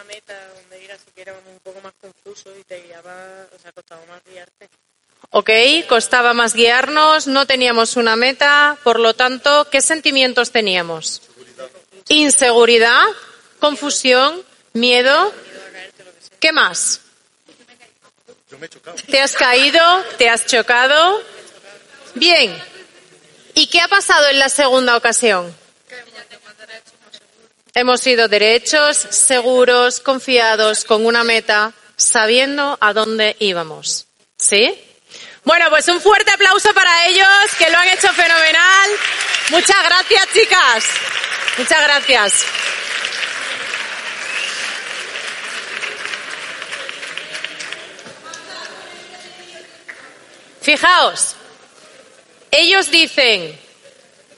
[1.15, 4.69] Que era un poco más confuso y te guiaba, o sea, costaba más guiarte.
[5.29, 5.49] Ok,
[5.87, 11.21] costaba más guiarnos, no teníamos una meta, por lo tanto, ¿qué sentimientos teníamos?
[12.09, 13.01] Inseguridad,
[13.59, 15.33] confusión, miedo.
[16.39, 16.99] ¿Qué más?
[19.09, 19.81] ¿Te has caído?
[20.17, 21.21] ¿Te has chocado?
[22.13, 22.61] Bien.
[23.53, 25.55] ¿Y qué ha pasado en la segunda ocasión?
[27.77, 34.07] Hemos sido derechos, seguros, confiados, con una meta, sabiendo a dónde íbamos.
[34.37, 34.73] ¿Sí?
[35.43, 38.89] Bueno, pues un fuerte aplauso para ellos, que lo han hecho fenomenal.
[39.49, 40.85] Muchas gracias, chicas.
[41.57, 42.45] Muchas gracias.
[50.61, 51.35] Fijaos,
[52.51, 53.64] ellos dicen,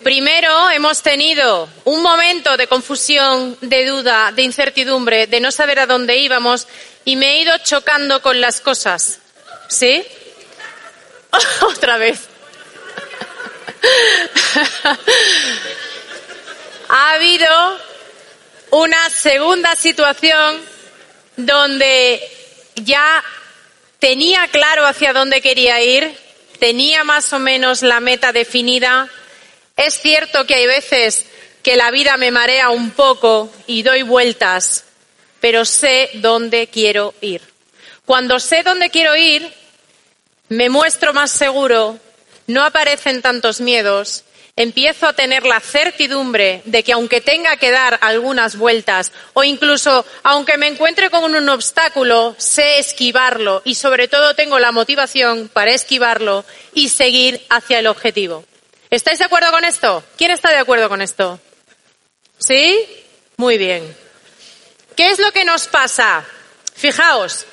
[0.08, 5.86] Primero hemos tenido un momento de confusión, de duda, de incertidumbre, de no saber a
[5.86, 6.66] dónde íbamos
[7.04, 9.20] y me he ido chocando con las cosas.
[9.68, 10.02] ¿Sí?
[11.62, 12.22] Otra vez.
[16.88, 17.78] ha habido
[18.72, 20.62] una segunda situación
[21.36, 22.26] donde
[22.76, 23.22] ya
[24.00, 26.18] tenía claro hacia dónde quería ir,
[26.62, 29.10] tenía más o menos la meta definida.
[29.78, 31.26] Es cierto que hay veces
[31.64, 34.86] que la vida me marea un poco y doy vueltas,
[35.40, 37.42] pero sé dónde quiero ir.
[38.06, 39.54] Cuando sé dónde quiero ir,
[40.50, 42.00] me muestro más seguro,
[42.48, 44.24] no aparecen tantos miedos
[44.58, 50.06] empiezo a tener la certidumbre de que aunque tenga que dar algunas vueltas o incluso
[50.24, 55.72] aunque me encuentre con un obstáculo, sé esquivarlo y sobre todo tengo la motivación para
[55.72, 58.44] esquivarlo y seguir hacia el objetivo.
[58.90, 60.04] ¿Estáis de acuerdo con esto?
[60.18, 61.40] ¿Quién está de acuerdo con esto?
[62.38, 62.88] ¿Sí?
[63.36, 63.96] Muy bien.
[64.96, 66.26] ¿Qué es lo que nos pasa?
[66.74, 67.46] Fijaos.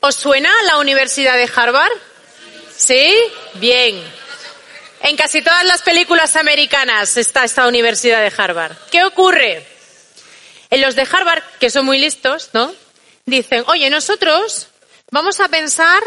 [0.00, 1.92] ¿Os suena la Universidad de Harvard?
[2.76, 3.14] ¿Sí?
[3.54, 4.02] Bien.
[5.00, 8.76] En casi todas las películas americanas está esta Universidad de Harvard.
[8.90, 9.66] ¿Qué ocurre?
[10.70, 12.74] En los de Harvard, que son muy listos, ¿no?
[13.26, 14.68] Dicen, oye, nosotros
[15.10, 16.02] vamos a pensar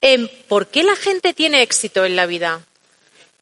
[0.00, 2.62] en por qué la gente tiene éxito en la vida.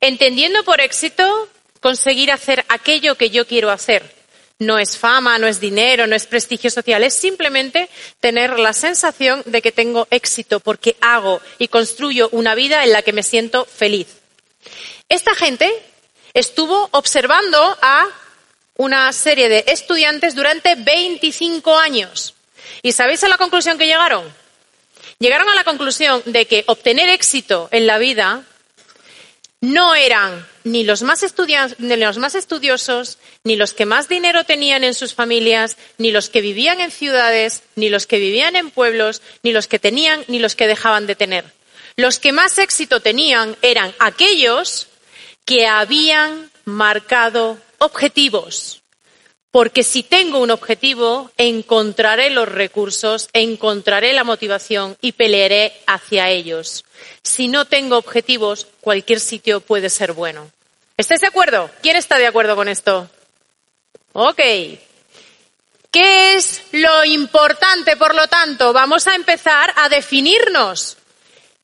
[0.00, 1.48] Entendiendo por éxito
[1.80, 4.20] conseguir hacer aquello que yo quiero hacer.
[4.58, 7.88] No es fama, no es dinero, no es prestigio social, es simplemente
[8.20, 13.00] tener la sensación de que tengo éxito porque hago y construyo una vida en la
[13.00, 14.08] que me siento feliz.
[15.08, 15.72] Esta gente
[16.34, 18.06] estuvo observando a
[18.76, 22.34] una serie de estudiantes durante 25 años.
[22.82, 24.24] ¿Y sabéis a la conclusión que llegaron?
[25.18, 28.44] Llegaron a la conclusión de que obtener éxito en la vida
[29.60, 35.76] no eran ni los, más estudiosos, ni los que más dinero tenían en sus familias,
[35.98, 39.78] ni los que vivían en ciudades, ni los que vivían en pueblos, ni los que
[39.78, 41.44] tenían, ni los que dejaban de tener.
[41.96, 44.88] Los que más éxito tenían eran aquellos
[45.44, 48.79] que habían marcado objetivos.
[49.50, 56.84] Porque si tengo un objetivo, encontraré los recursos, encontraré la motivación y pelearé hacia ellos.
[57.22, 60.50] Si no tengo objetivos, cualquier sitio puede ser bueno.
[60.96, 61.68] ¿Estáis de acuerdo?
[61.82, 63.10] ¿Quién está de acuerdo con esto?
[64.12, 64.40] Ok.
[65.90, 68.72] ¿Qué es lo importante, por lo tanto?
[68.72, 70.96] Vamos a empezar a definirnos.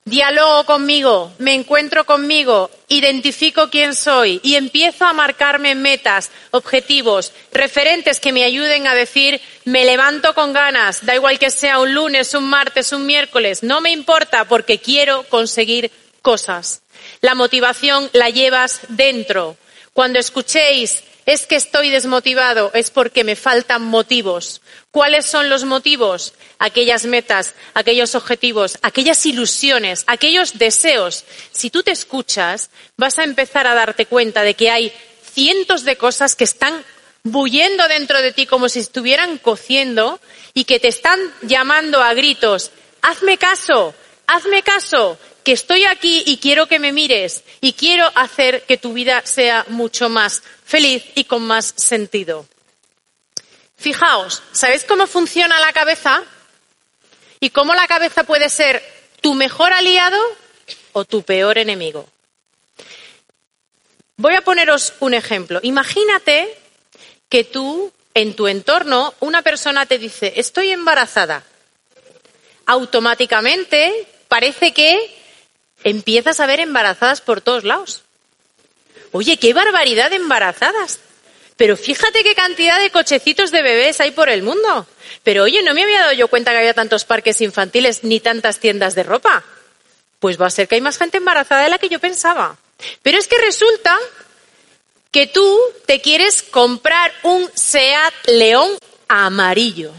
[0.06, 8.20] Dialogo conmigo, me encuentro conmigo, identifico quién soy y empiezo a marcarme metas, objetivos, referentes
[8.20, 12.34] que me ayuden a decir me levanto con ganas, da igual que sea un lunes,
[12.34, 15.90] un martes, un miércoles, no me importa porque quiero conseguir
[16.22, 16.82] cosas.
[17.20, 19.56] La motivación la llevas dentro.
[19.92, 24.62] Cuando escuchéis es que estoy desmotivado, es porque me faltan motivos.
[24.92, 26.34] ¿Cuáles son los motivos?
[26.60, 31.24] Aquellas metas, aquellos objetivos, aquellas ilusiones, aquellos deseos.
[31.50, 34.92] Si tú te escuchas, vas a empezar a darte cuenta de que hay
[35.32, 36.84] cientos de cosas que están
[37.24, 40.20] bullendo dentro de ti como si estuvieran cociendo
[40.54, 42.70] y que te están llamando a gritos.
[43.02, 43.94] Hazme caso,
[44.28, 48.94] hazme caso, que estoy aquí y quiero que me mires y quiero hacer que tu
[48.94, 52.48] vida sea mucho más feliz y con más sentido.
[53.76, 56.24] Fijaos, ¿sabéis cómo funciona la cabeza?
[57.38, 58.82] ¿Y cómo la cabeza puede ser
[59.20, 60.18] tu mejor aliado
[60.90, 62.08] o tu peor enemigo?
[64.16, 65.60] Voy a poneros un ejemplo.
[65.62, 66.58] Imagínate
[67.28, 71.44] que tú, en tu entorno, una persona te dice, estoy embarazada.
[72.66, 75.24] Automáticamente parece que
[75.86, 78.02] empiezas a ver embarazadas por todos lados.
[79.12, 80.98] Oye, qué barbaridad de embarazadas.
[81.56, 84.86] Pero fíjate qué cantidad de cochecitos de bebés hay por el mundo.
[85.22, 88.58] Pero oye, no me había dado yo cuenta que había tantos parques infantiles ni tantas
[88.58, 89.44] tiendas de ropa.
[90.18, 92.56] Pues va a ser que hay más gente embarazada de la que yo pensaba.
[93.02, 93.96] Pero es que resulta
[95.12, 98.72] que tú te quieres comprar un Seat León
[99.06, 99.92] amarillo.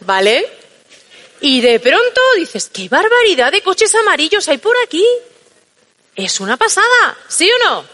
[0.00, 0.46] ¿Vale?
[1.40, 5.04] Y de pronto dices, qué barbaridad de coches amarillos hay por aquí.
[6.16, 7.84] Es una pasada, ¿sí o no?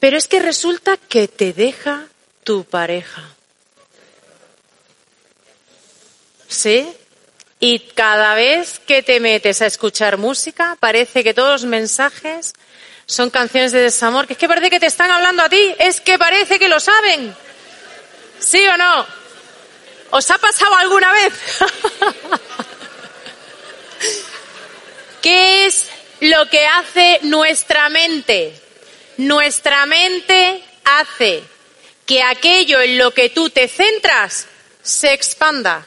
[0.00, 2.06] Pero es que resulta que te deja
[2.44, 3.22] tu pareja.
[6.48, 6.92] ¿Sí?
[7.60, 12.52] Y cada vez que te metes a escuchar música, parece que todos los mensajes
[13.06, 16.00] son canciones de desamor, que es que parece que te están hablando a ti, es
[16.00, 17.34] que parece que lo saben.
[18.40, 19.21] ¿Sí o no?
[20.12, 21.32] ¿Os ha pasado alguna vez?
[25.22, 25.88] ¿Qué es
[26.22, 28.54] lo que hace nuestra mente.
[29.16, 31.42] Nuestra mente hace
[32.06, 34.46] que aquello en lo que tú te centras
[34.82, 35.84] se expanda.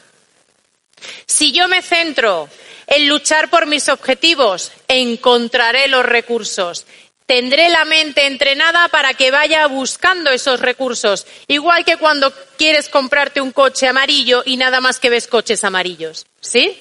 [1.26, 2.50] Si yo me centro
[2.88, 6.86] en luchar por mis objetivos, encontraré los recursos.
[7.26, 13.42] Tendré la mente entrenada para que vaya buscando esos recursos, igual que cuando quieres comprarte
[13.42, 16.28] un coche amarillo y nada más que ves coches amarillos.
[16.40, 16.80] ¿Sí?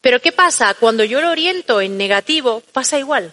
[0.00, 0.74] Pero ¿qué pasa?
[0.74, 3.32] Cuando yo lo oriento en negativo, pasa igual.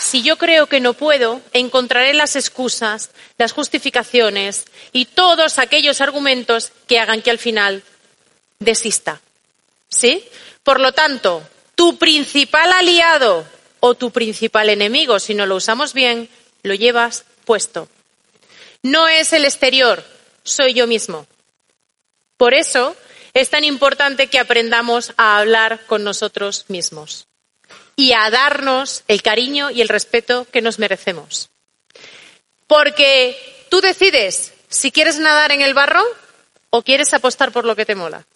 [0.00, 6.72] Si yo creo que no puedo, encontraré las excusas, las justificaciones y todos aquellos argumentos
[6.86, 7.82] que hagan que al final
[8.58, 9.20] desista.
[9.90, 10.24] ¿Sí?
[10.62, 11.42] Por lo tanto,
[11.74, 13.44] tu principal aliado
[13.80, 16.28] o tu principal enemigo, si no lo usamos bien,
[16.62, 17.88] lo llevas puesto.
[18.82, 20.04] No es el exterior,
[20.42, 21.26] soy yo mismo.
[22.36, 22.96] Por eso
[23.34, 27.26] es tan importante que aprendamos a hablar con nosotros mismos
[27.96, 31.50] y a darnos el cariño y el respeto que nos merecemos.
[32.66, 33.36] Porque
[33.68, 36.02] tú decides si quieres nadar en el barro
[36.70, 38.26] o quieres apostar por lo que te mola.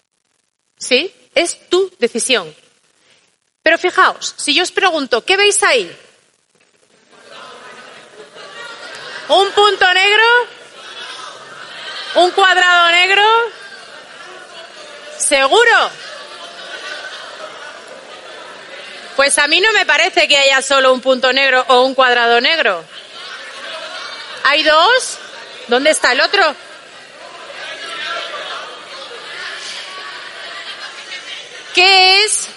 [0.77, 1.11] ¿Sí?
[1.33, 2.53] Es tu decisión.
[3.65, 5.89] Pero fijaos, si yo os pregunto, ¿qué veis ahí?
[9.27, 10.23] ¿Un punto negro?
[12.13, 13.23] ¿Un cuadrado negro?
[15.17, 15.89] ¿Seguro?
[19.15, 22.39] Pues a mí no me parece que haya solo un punto negro o un cuadrado
[22.39, 22.85] negro.
[24.43, 25.17] ¿Hay dos?
[25.69, 26.55] ¿Dónde está el otro?
[31.73, 32.49] ¿Qué es?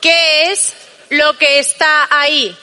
[0.00, 0.74] ¿Qué es
[1.10, 2.56] lo que está ahí?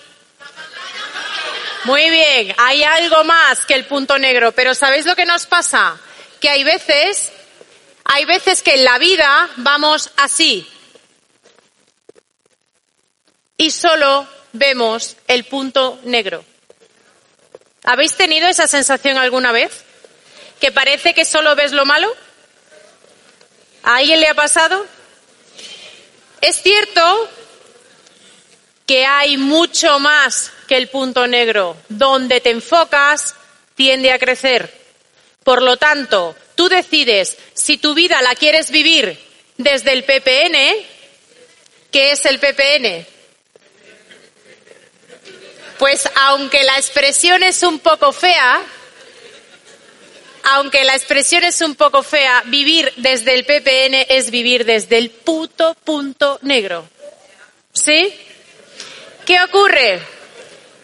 [1.84, 5.98] Muy bien, hay algo más que el punto negro, pero ¿sabéis lo que nos pasa?
[6.40, 7.32] Que hay veces,
[8.04, 10.68] hay veces que en la vida vamos así,
[13.58, 16.44] y solo vemos el punto negro.
[17.84, 19.84] ¿Habéis tenido esa sensación alguna vez?
[20.60, 22.14] ¿Que parece que solo ves lo malo?
[23.84, 24.86] ¿A alguien le ha pasado?
[26.42, 27.30] Es cierto
[28.86, 31.78] que hay mucho más que el punto negro.
[31.90, 33.36] Donde te enfocas
[33.76, 34.74] tiende a crecer.
[35.44, 39.20] Por lo tanto, tú decides si tu vida la quieres vivir
[39.58, 40.86] desde el PPN.
[41.92, 43.06] ¿Qué es el PPN?
[45.78, 48.64] Pues aunque la expresión es un poco fea,
[50.46, 55.10] aunque la expresión es un poco fea, vivir desde el PPN es vivir desde el
[55.10, 56.88] puto punto negro.
[57.74, 58.14] ¿Sí?
[59.26, 60.02] ¿Qué ocurre?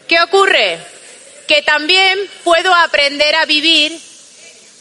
[0.07, 0.79] ¿Qué ocurre?
[1.47, 3.97] Que también puedo aprender a vivir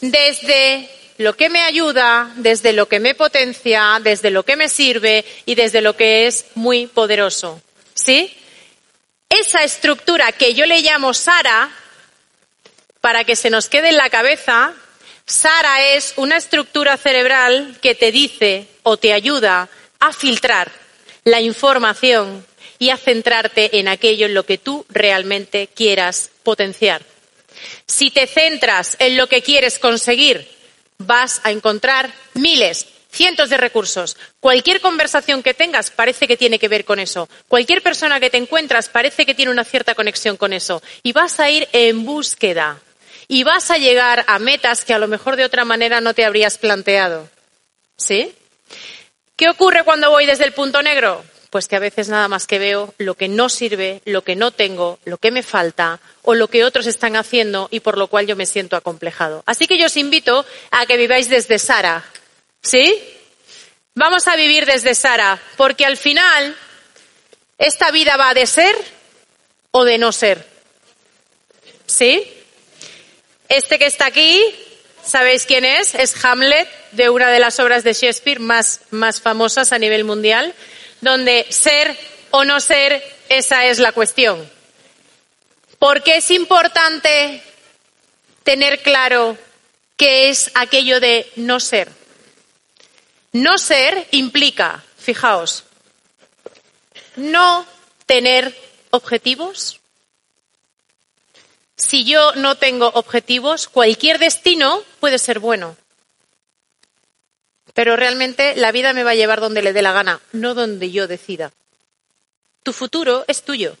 [0.01, 5.23] desde lo que me ayuda, desde lo que me potencia, desde lo que me sirve
[5.45, 7.61] y desde lo que es muy poderoso.
[7.93, 8.35] ¿Sí?
[9.31, 11.71] esa estructura que yo le llamo Sara,
[13.01, 14.73] para que se nos quede en la cabeza,
[15.25, 20.71] Sara es una estructura cerebral que te dice o te ayuda a filtrar
[21.23, 22.45] la información
[22.79, 27.03] y a centrarte en aquello en lo que tú realmente quieras potenciar.
[27.85, 30.47] Si te centras en lo que quieres conseguir,
[30.97, 34.17] vas a encontrar miles, cientos de recursos.
[34.39, 37.29] Cualquier conversación que tengas parece que tiene que ver con eso.
[37.47, 40.81] Cualquier persona que te encuentras parece que tiene una cierta conexión con eso.
[41.03, 42.79] Y vas a ir en búsqueda.
[43.31, 46.25] Y vas a llegar a metas que a lo mejor de otra manera no te
[46.25, 47.29] habrías planteado.
[47.95, 48.35] ¿Sí?
[49.37, 51.23] ¿Qué ocurre cuando voy desde el punto negro?
[51.49, 54.51] Pues que a veces nada más que veo lo que no sirve, lo que no
[54.51, 58.27] tengo, lo que me falta o lo que otros están haciendo y por lo cual
[58.27, 59.43] yo me siento acomplejado.
[59.45, 62.03] Así que yo os invito a que viváis desde Sara,
[62.61, 63.01] ¿Sí?
[63.95, 66.53] Vamos a vivir desde Sara, porque al final
[67.57, 68.75] esta vida va de ser
[69.71, 70.45] o de no ser.
[71.85, 72.40] ¿Sí?
[73.51, 74.41] Este que está aquí,
[75.03, 75.93] ¿sabéis quién es?
[75.93, 80.55] Es Hamlet, de una de las obras de Shakespeare más, más famosas a nivel mundial,
[81.01, 81.97] donde ser
[82.29, 84.49] o no ser, esa es la cuestión.
[85.79, 87.43] Porque es importante
[88.43, 89.37] tener claro
[89.97, 91.89] qué es aquello de no ser.
[93.33, 95.65] No ser implica, fijaos,
[97.17, 97.67] no
[98.05, 98.55] tener
[98.91, 99.80] objetivos.
[101.81, 105.75] Si yo no tengo objetivos, cualquier destino puede ser bueno.
[107.73, 110.91] Pero realmente la vida me va a llevar donde le dé la gana, no donde
[110.91, 111.51] yo decida.
[112.63, 113.77] Tu futuro es tuyo.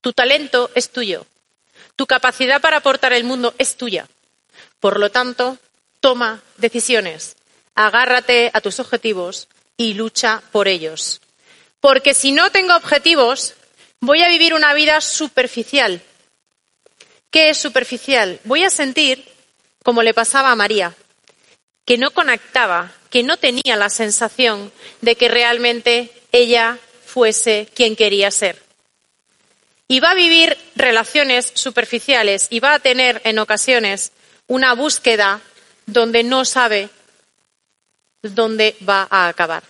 [0.00, 1.26] Tu talento es tuyo.
[1.96, 4.08] Tu capacidad para aportar el mundo es tuya.
[4.80, 5.58] Por lo tanto,
[6.00, 7.36] toma decisiones
[7.74, 11.20] agárrate a tus objetivos y lucha por ellos.
[11.80, 13.54] Porque si no tengo objetivos,
[14.00, 16.02] voy a vivir una vida superficial.
[17.34, 18.38] ¿Qué es superficial?
[18.44, 19.24] Voy a sentir,
[19.82, 20.94] como le pasaba a María,
[21.84, 24.70] que no conectaba, que no tenía la sensación
[25.00, 28.62] de que realmente ella fuese quien quería ser.
[29.88, 34.12] Y va a vivir relaciones superficiales y va a tener en ocasiones
[34.46, 35.40] una búsqueda
[35.86, 36.88] donde no sabe
[38.22, 39.64] dónde va a acabar.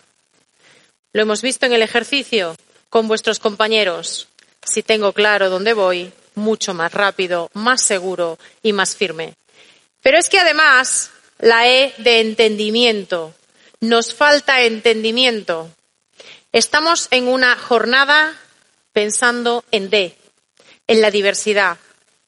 [1.14, 2.56] Lo hemos visto en el ejercicio
[2.90, 4.28] con vuestros compañeros.
[4.66, 9.34] Si tengo claro dónde voy, mucho más rápido, más seguro y más firme.
[10.02, 13.34] Pero es que además la E de entendimiento.
[13.80, 15.70] Nos falta entendimiento.
[16.52, 18.38] Estamos en una jornada
[18.92, 20.16] pensando en D,
[20.86, 21.78] en la diversidad,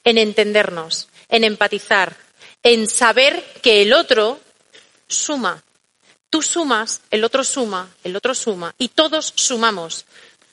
[0.03, 2.15] en entendernos, en empatizar,
[2.63, 4.39] en saber que el otro
[5.07, 5.63] suma.
[6.29, 10.05] Tú sumas, el otro suma, el otro suma y todos sumamos.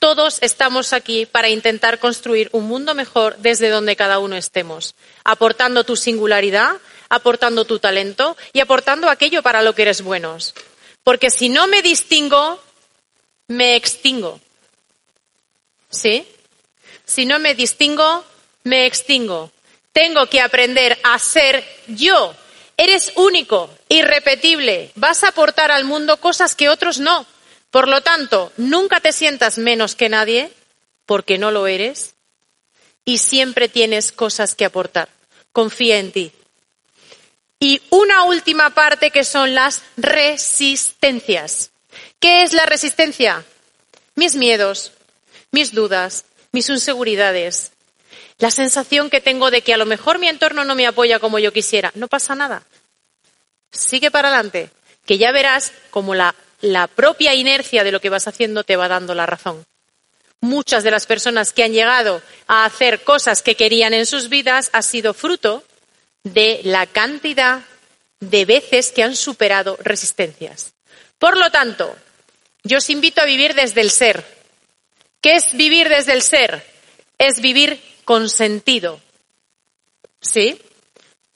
[0.05, 4.93] Todos estamos aquí para intentar construir un mundo mejor desde donde cada uno estemos,
[5.23, 6.75] aportando tu singularidad,
[7.09, 10.53] aportando tu talento y aportando aquello para lo que eres buenos.
[11.03, 12.61] Porque si no me distingo,
[13.47, 14.39] me extingo.
[15.89, 16.27] ¿Sí?
[17.03, 18.23] Si no me distingo,
[18.63, 19.51] me extingo.
[19.91, 22.35] Tengo que aprender a ser yo.
[22.77, 24.91] Eres único, irrepetible.
[24.93, 27.25] Vas a aportar al mundo cosas que otros no.
[27.75, 30.49] Por lo tanto, nunca te sientas menos que nadie,
[31.05, 32.13] porque no lo eres,
[33.03, 35.09] y siempre tienes cosas que aportar.
[35.51, 36.31] Confía en ti.
[37.59, 41.71] Y una última parte que son las resistencias.
[42.21, 43.43] ¿Qué es la resistencia?
[44.15, 44.93] Mis miedos,
[45.51, 46.23] mis dudas,
[46.53, 47.73] mis inseguridades,
[48.37, 51.39] la sensación que tengo de que a lo mejor mi entorno no me apoya como
[51.39, 51.91] yo quisiera.
[51.95, 52.63] No pasa nada.
[53.69, 54.69] Sigue para adelante,
[55.05, 58.87] que ya verás como la la propia inercia de lo que vas haciendo te va
[58.87, 59.65] dando la razón.
[60.41, 64.69] Muchas de las personas que han llegado a hacer cosas que querían en sus vidas
[64.73, 65.63] ha sido fruto
[66.23, 67.61] de la cantidad
[68.19, 70.73] de veces que han superado resistencias.
[71.19, 71.95] Por lo tanto,
[72.63, 74.25] yo os invito a vivir desde el ser.
[75.21, 76.65] ¿Qué es vivir desde el ser?
[77.17, 78.99] Es vivir con sentido.
[80.19, 80.59] ¿Sí?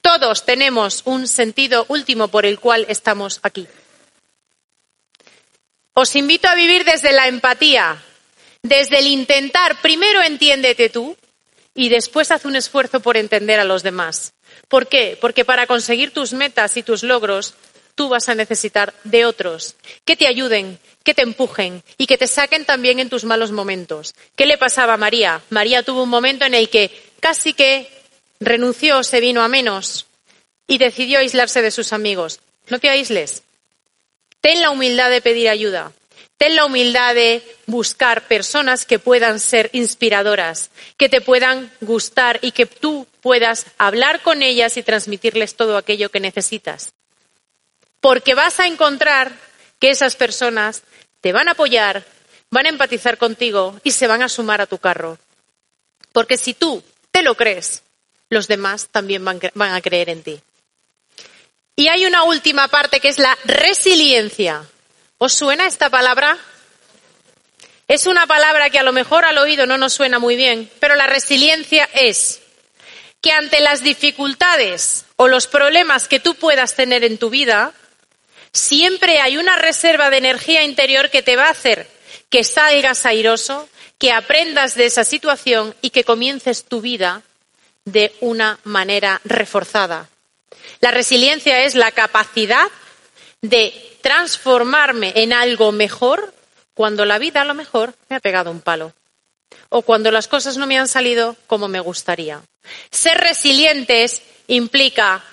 [0.00, 3.68] Todos tenemos un sentido último por el cual estamos aquí.
[5.94, 8.02] Os invito a vivir desde la empatía,
[8.62, 11.16] desde el intentar, primero entiéndete tú
[11.74, 14.32] y después haz un esfuerzo por entender a los demás.
[14.68, 15.18] ¿Por qué?
[15.20, 17.54] Porque para conseguir tus metas y tus logros,
[17.94, 22.26] tú vas a necesitar de otros que te ayuden, que te empujen y que te
[22.26, 24.14] saquen también en tus malos momentos.
[24.36, 25.42] ¿Qué le pasaba a María?
[25.50, 27.90] María tuvo un momento en el que casi que
[28.38, 30.06] renunció, se vino a menos
[30.66, 32.40] y decidió aislarse de sus amigos.
[32.68, 33.42] No te aísles.
[34.40, 35.92] Ten la humildad de pedir ayuda.
[36.36, 42.52] Ten la humildad de buscar personas que puedan ser inspiradoras, que te puedan gustar y
[42.52, 46.92] que tú puedas hablar con ellas y transmitirles todo aquello que necesitas.
[48.00, 49.32] Porque vas a encontrar
[49.78, 50.82] que esas personas
[51.20, 52.04] te van a apoyar,
[52.50, 55.18] van a empatizar contigo y se van a sumar a tu carro.
[56.12, 57.82] Porque si tú te lo crees,
[58.30, 59.40] los demás también van,
[59.74, 60.40] a creer en ti.
[61.80, 64.66] Y hay una última parte que es la resiliencia.
[65.16, 66.36] ¿Os suena esta palabra?
[67.88, 70.94] Es una palabra que a lo mejor al oído no nos suena muy bien, pero
[70.94, 72.42] la resiliencia es
[73.22, 77.72] que ante las dificultades o los problemas que tú puedas tener en tu vida,
[78.52, 81.88] siempre hay una reserva de energía interior que te va a hacer
[82.28, 87.22] que salgas airoso, que aprendas de esa situación y que comiences tu vida
[87.86, 90.10] de una manera reforzada.
[90.80, 92.68] La resiliencia es la capacidad
[93.42, 96.32] de transformarme en algo mejor
[96.74, 98.92] cuando la vida a lo mejor me ha pegado un palo
[99.68, 102.42] o cuando las cosas no me han salido como me gustaría.
[102.90, 105.24] Ser resilientes implica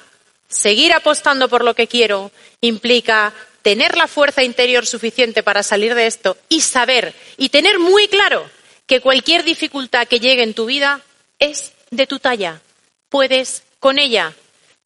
[0.48, 6.08] seguir apostando por lo que quiero, implica tener la fuerza interior suficiente para salir de
[6.08, 8.50] esto y saber y tener muy claro
[8.86, 11.02] que cualquier dificultad que llegue en tu vida
[11.40, 12.62] es de tu talla.
[13.10, 14.34] Puedes con ella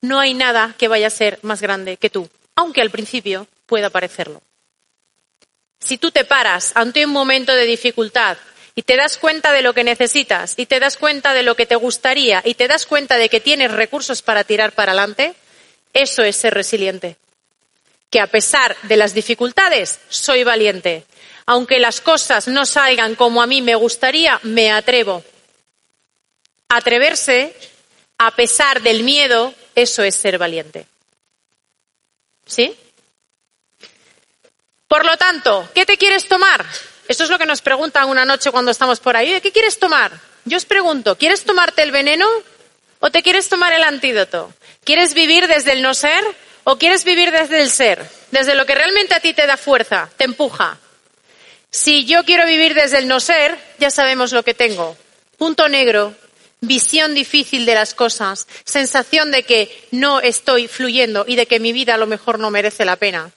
[0.01, 3.89] no hay nada que vaya a ser más grande que tú, aunque al principio pueda
[3.89, 4.41] parecerlo.
[5.79, 8.37] Si tú te paras ante un momento de dificultad
[8.75, 11.65] y te das cuenta de lo que necesitas y te das cuenta de lo que
[11.65, 15.33] te gustaría y te das cuenta de que tienes recursos para tirar para adelante,
[15.93, 17.17] eso es ser resiliente.
[18.09, 21.05] Que a pesar de las dificultades, soy valiente.
[21.45, 25.23] Aunque las cosas no salgan como a mí me gustaría, me atrevo.
[26.69, 27.55] Atreverse,
[28.17, 30.85] a pesar del miedo, eso es ser valiente.
[32.45, 32.75] ¿Sí?
[34.87, 36.65] Por lo tanto, ¿qué te quieres tomar?
[37.07, 39.39] Esto es lo que nos preguntan una noche cuando estamos por ahí.
[39.41, 40.11] ¿Qué quieres tomar?
[40.45, 42.27] Yo os pregunto, ¿quieres tomarte el veneno
[42.99, 44.53] o te quieres tomar el antídoto?
[44.83, 46.23] ¿Quieres vivir desde el no ser
[46.63, 48.09] o quieres vivir desde el ser?
[48.31, 50.77] Desde lo que realmente a ti te da fuerza, te empuja.
[51.69, 54.97] Si yo quiero vivir desde el no ser, ya sabemos lo que tengo.
[55.37, 56.13] Punto negro,
[56.61, 61.73] visión difícil de las cosas, sensación de que no estoy fluyendo y de que mi
[61.73, 63.31] vida a lo mejor no merece la pena.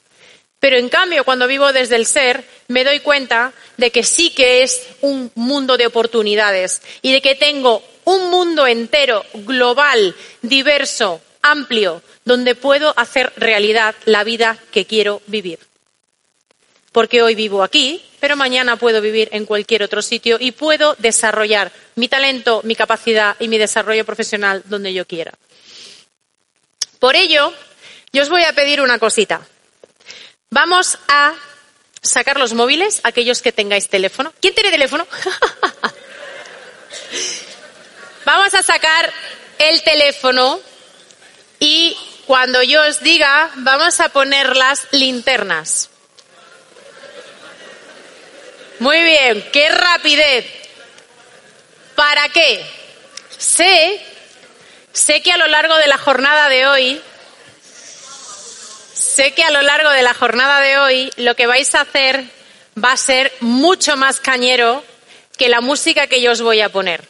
[0.60, 4.62] Pero en cambio, cuando vivo desde el ser, me doy cuenta de que sí que
[4.62, 12.02] es un mundo de oportunidades y de que tengo un mundo entero, global, diverso, amplio,
[12.24, 15.58] donde puedo hacer realidad la vida que quiero vivir.
[16.94, 21.72] Porque hoy vivo aquí, pero mañana puedo vivir en cualquier otro sitio y puedo desarrollar
[21.96, 25.32] mi talento, mi capacidad y mi desarrollo profesional donde yo quiera.
[27.00, 27.52] Por ello,
[28.12, 29.44] yo os voy a pedir una cosita.
[30.50, 31.34] Vamos a
[32.00, 34.32] sacar los móviles, aquellos que tengáis teléfono.
[34.40, 35.04] ¿Quién tiene teléfono?
[38.24, 39.12] Vamos a sacar
[39.58, 40.60] el teléfono
[41.58, 45.90] y cuando yo os diga, vamos a poner las linternas.
[48.80, 50.46] Muy bien, qué rapidez.
[51.94, 52.64] ¿Para qué?
[53.38, 54.04] Sé,
[54.92, 57.00] sé que a lo largo de la jornada de hoy,
[58.92, 62.24] sé que a lo largo de la jornada de hoy lo que vais a hacer
[62.82, 64.84] va a ser mucho más cañero
[65.38, 67.04] que la música que yo os voy a poner.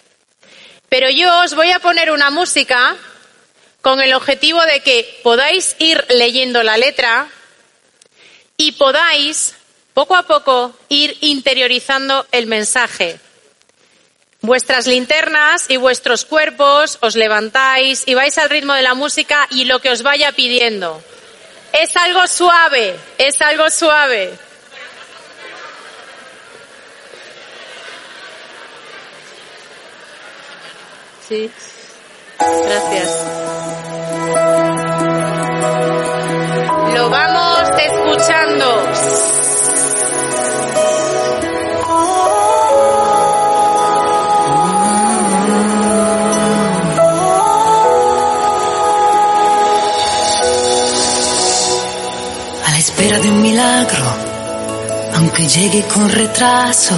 [0.91, 2.97] Pero yo os voy a poner una música
[3.81, 7.29] con el objetivo de que podáis ir leyendo la letra
[8.59, 9.55] y podáis
[9.95, 13.21] poco a poco ir interiorizando el mensaje.
[14.41, 19.65] Vuestras linternas y vuestros cuerpos os levantáis y vais al ritmo de la música y
[19.65, 21.03] lo que os vaya pidiendo.
[21.73, 24.35] Es algo suave, es algo suave.
[31.29, 31.51] Sí.
[32.39, 33.09] Gracias.
[36.95, 39.44] Lo vamos escuchando.
[55.35, 56.95] Aunque llegue con retraso.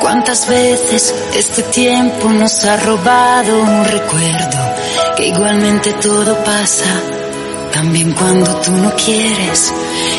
[0.00, 4.74] ¿Cuántas veces este tiempo nos ha robado un recuerdo?
[5.16, 6.90] Que igualmente todo pasa,
[7.72, 9.72] también cuando tú no quieres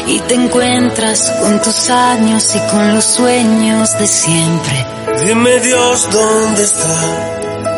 [0.07, 4.85] y te encuentras con tus años y con los sueños de siempre.
[5.25, 7.50] Dime Dios dónde está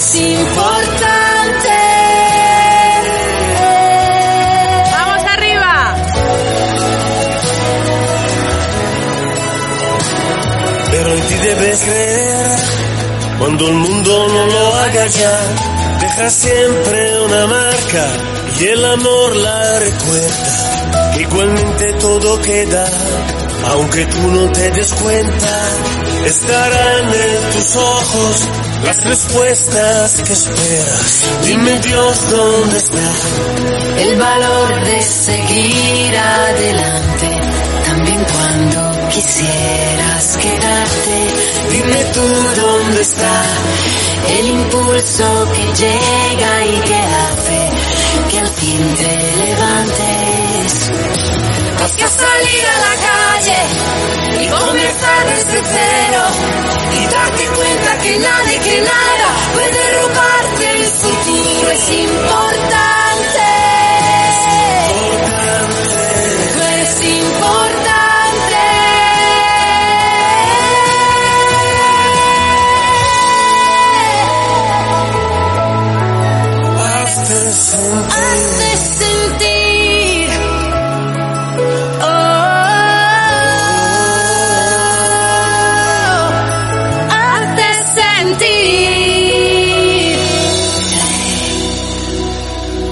[0.00, 1.78] Eres importante.
[4.92, 5.94] ¡Vamos arriba!
[10.90, 12.58] Pero en ti debes creer
[13.40, 15.38] cuando el mundo no lo haga ya.
[16.00, 18.06] Deja siempre una marca
[18.58, 21.16] y el amor la recuerda.
[21.20, 22.86] Igualmente todo queda,
[23.66, 25.58] aunque tú no te des cuenta.
[26.24, 31.24] Estarán en tus ojos las respuestas que esperas.
[31.44, 33.12] Dime Dios dónde está.
[33.98, 37.40] El valor de seguir adelante,
[37.84, 41.26] también cuando quisieras quedarte.
[41.72, 43.42] Dime tú dónde está.
[44.38, 47.70] El impulso que llega y que hace
[48.30, 51.39] que al fin te levantes.
[51.80, 53.60] Vas a salir a la calle
[54.38, 56.22] y comenzar desde cero
[56.92, 61.70] y darte cuenta que nadie, que nada puede robarte el futuro.
[61.70, 63.46] Es importante.
[66.68, 67.90] Eres importante.
[77.02, 78.59] Hazte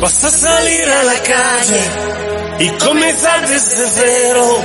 [0.09, 1.81] Vas a salir a la calle
[2.61, 4.59] y comenzar desde cero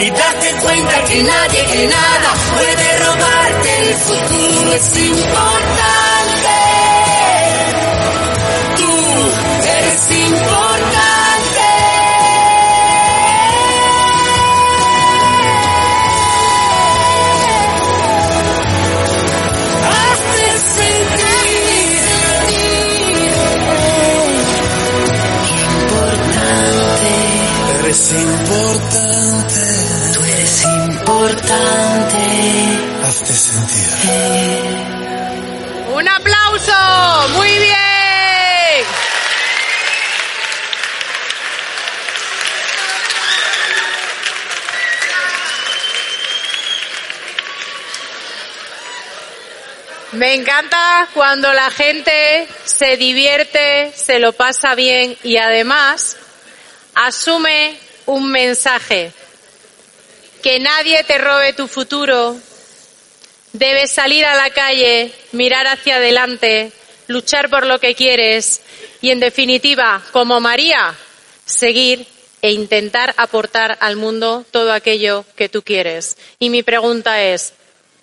[0.00, 6.01] y darte cuenta que nadie que nada puede robarte el futuro es importante.
[31.22, 32.16] Importante.
[33.04, 34.12] Hazte sentir.
[35.94, 37.28] Un aplauso.
[37.36, 37.72] Muy bien.
[50.12, 56.16] Me encanta cuando la gente se divierte, se lo pasa bien y además
[56.94, 59.12] asume un mensaje.
[60.42, 62.36] Que nadie te robe tu futuro.
[63.52, 66.72] Debes salir a la calle, mirar hacia adelante,
[67.06, 68.60] luchar por lo que quieres
[69.00, 70.94] y, en definitiva, como María,
[71.44, 72.06] seguir
[72.40, 76.16] e intentar aportar al mundo todo aquello que tú quieres.
[76.38, 77.52] Y mi pregunta es,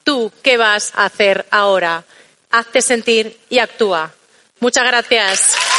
[0.04, 2.06] ¿tú qué vas a hacer ahora?
[2.52, 4.14] Hazte sentir y actúa.
[4.60, 5.79] Muchas gracias.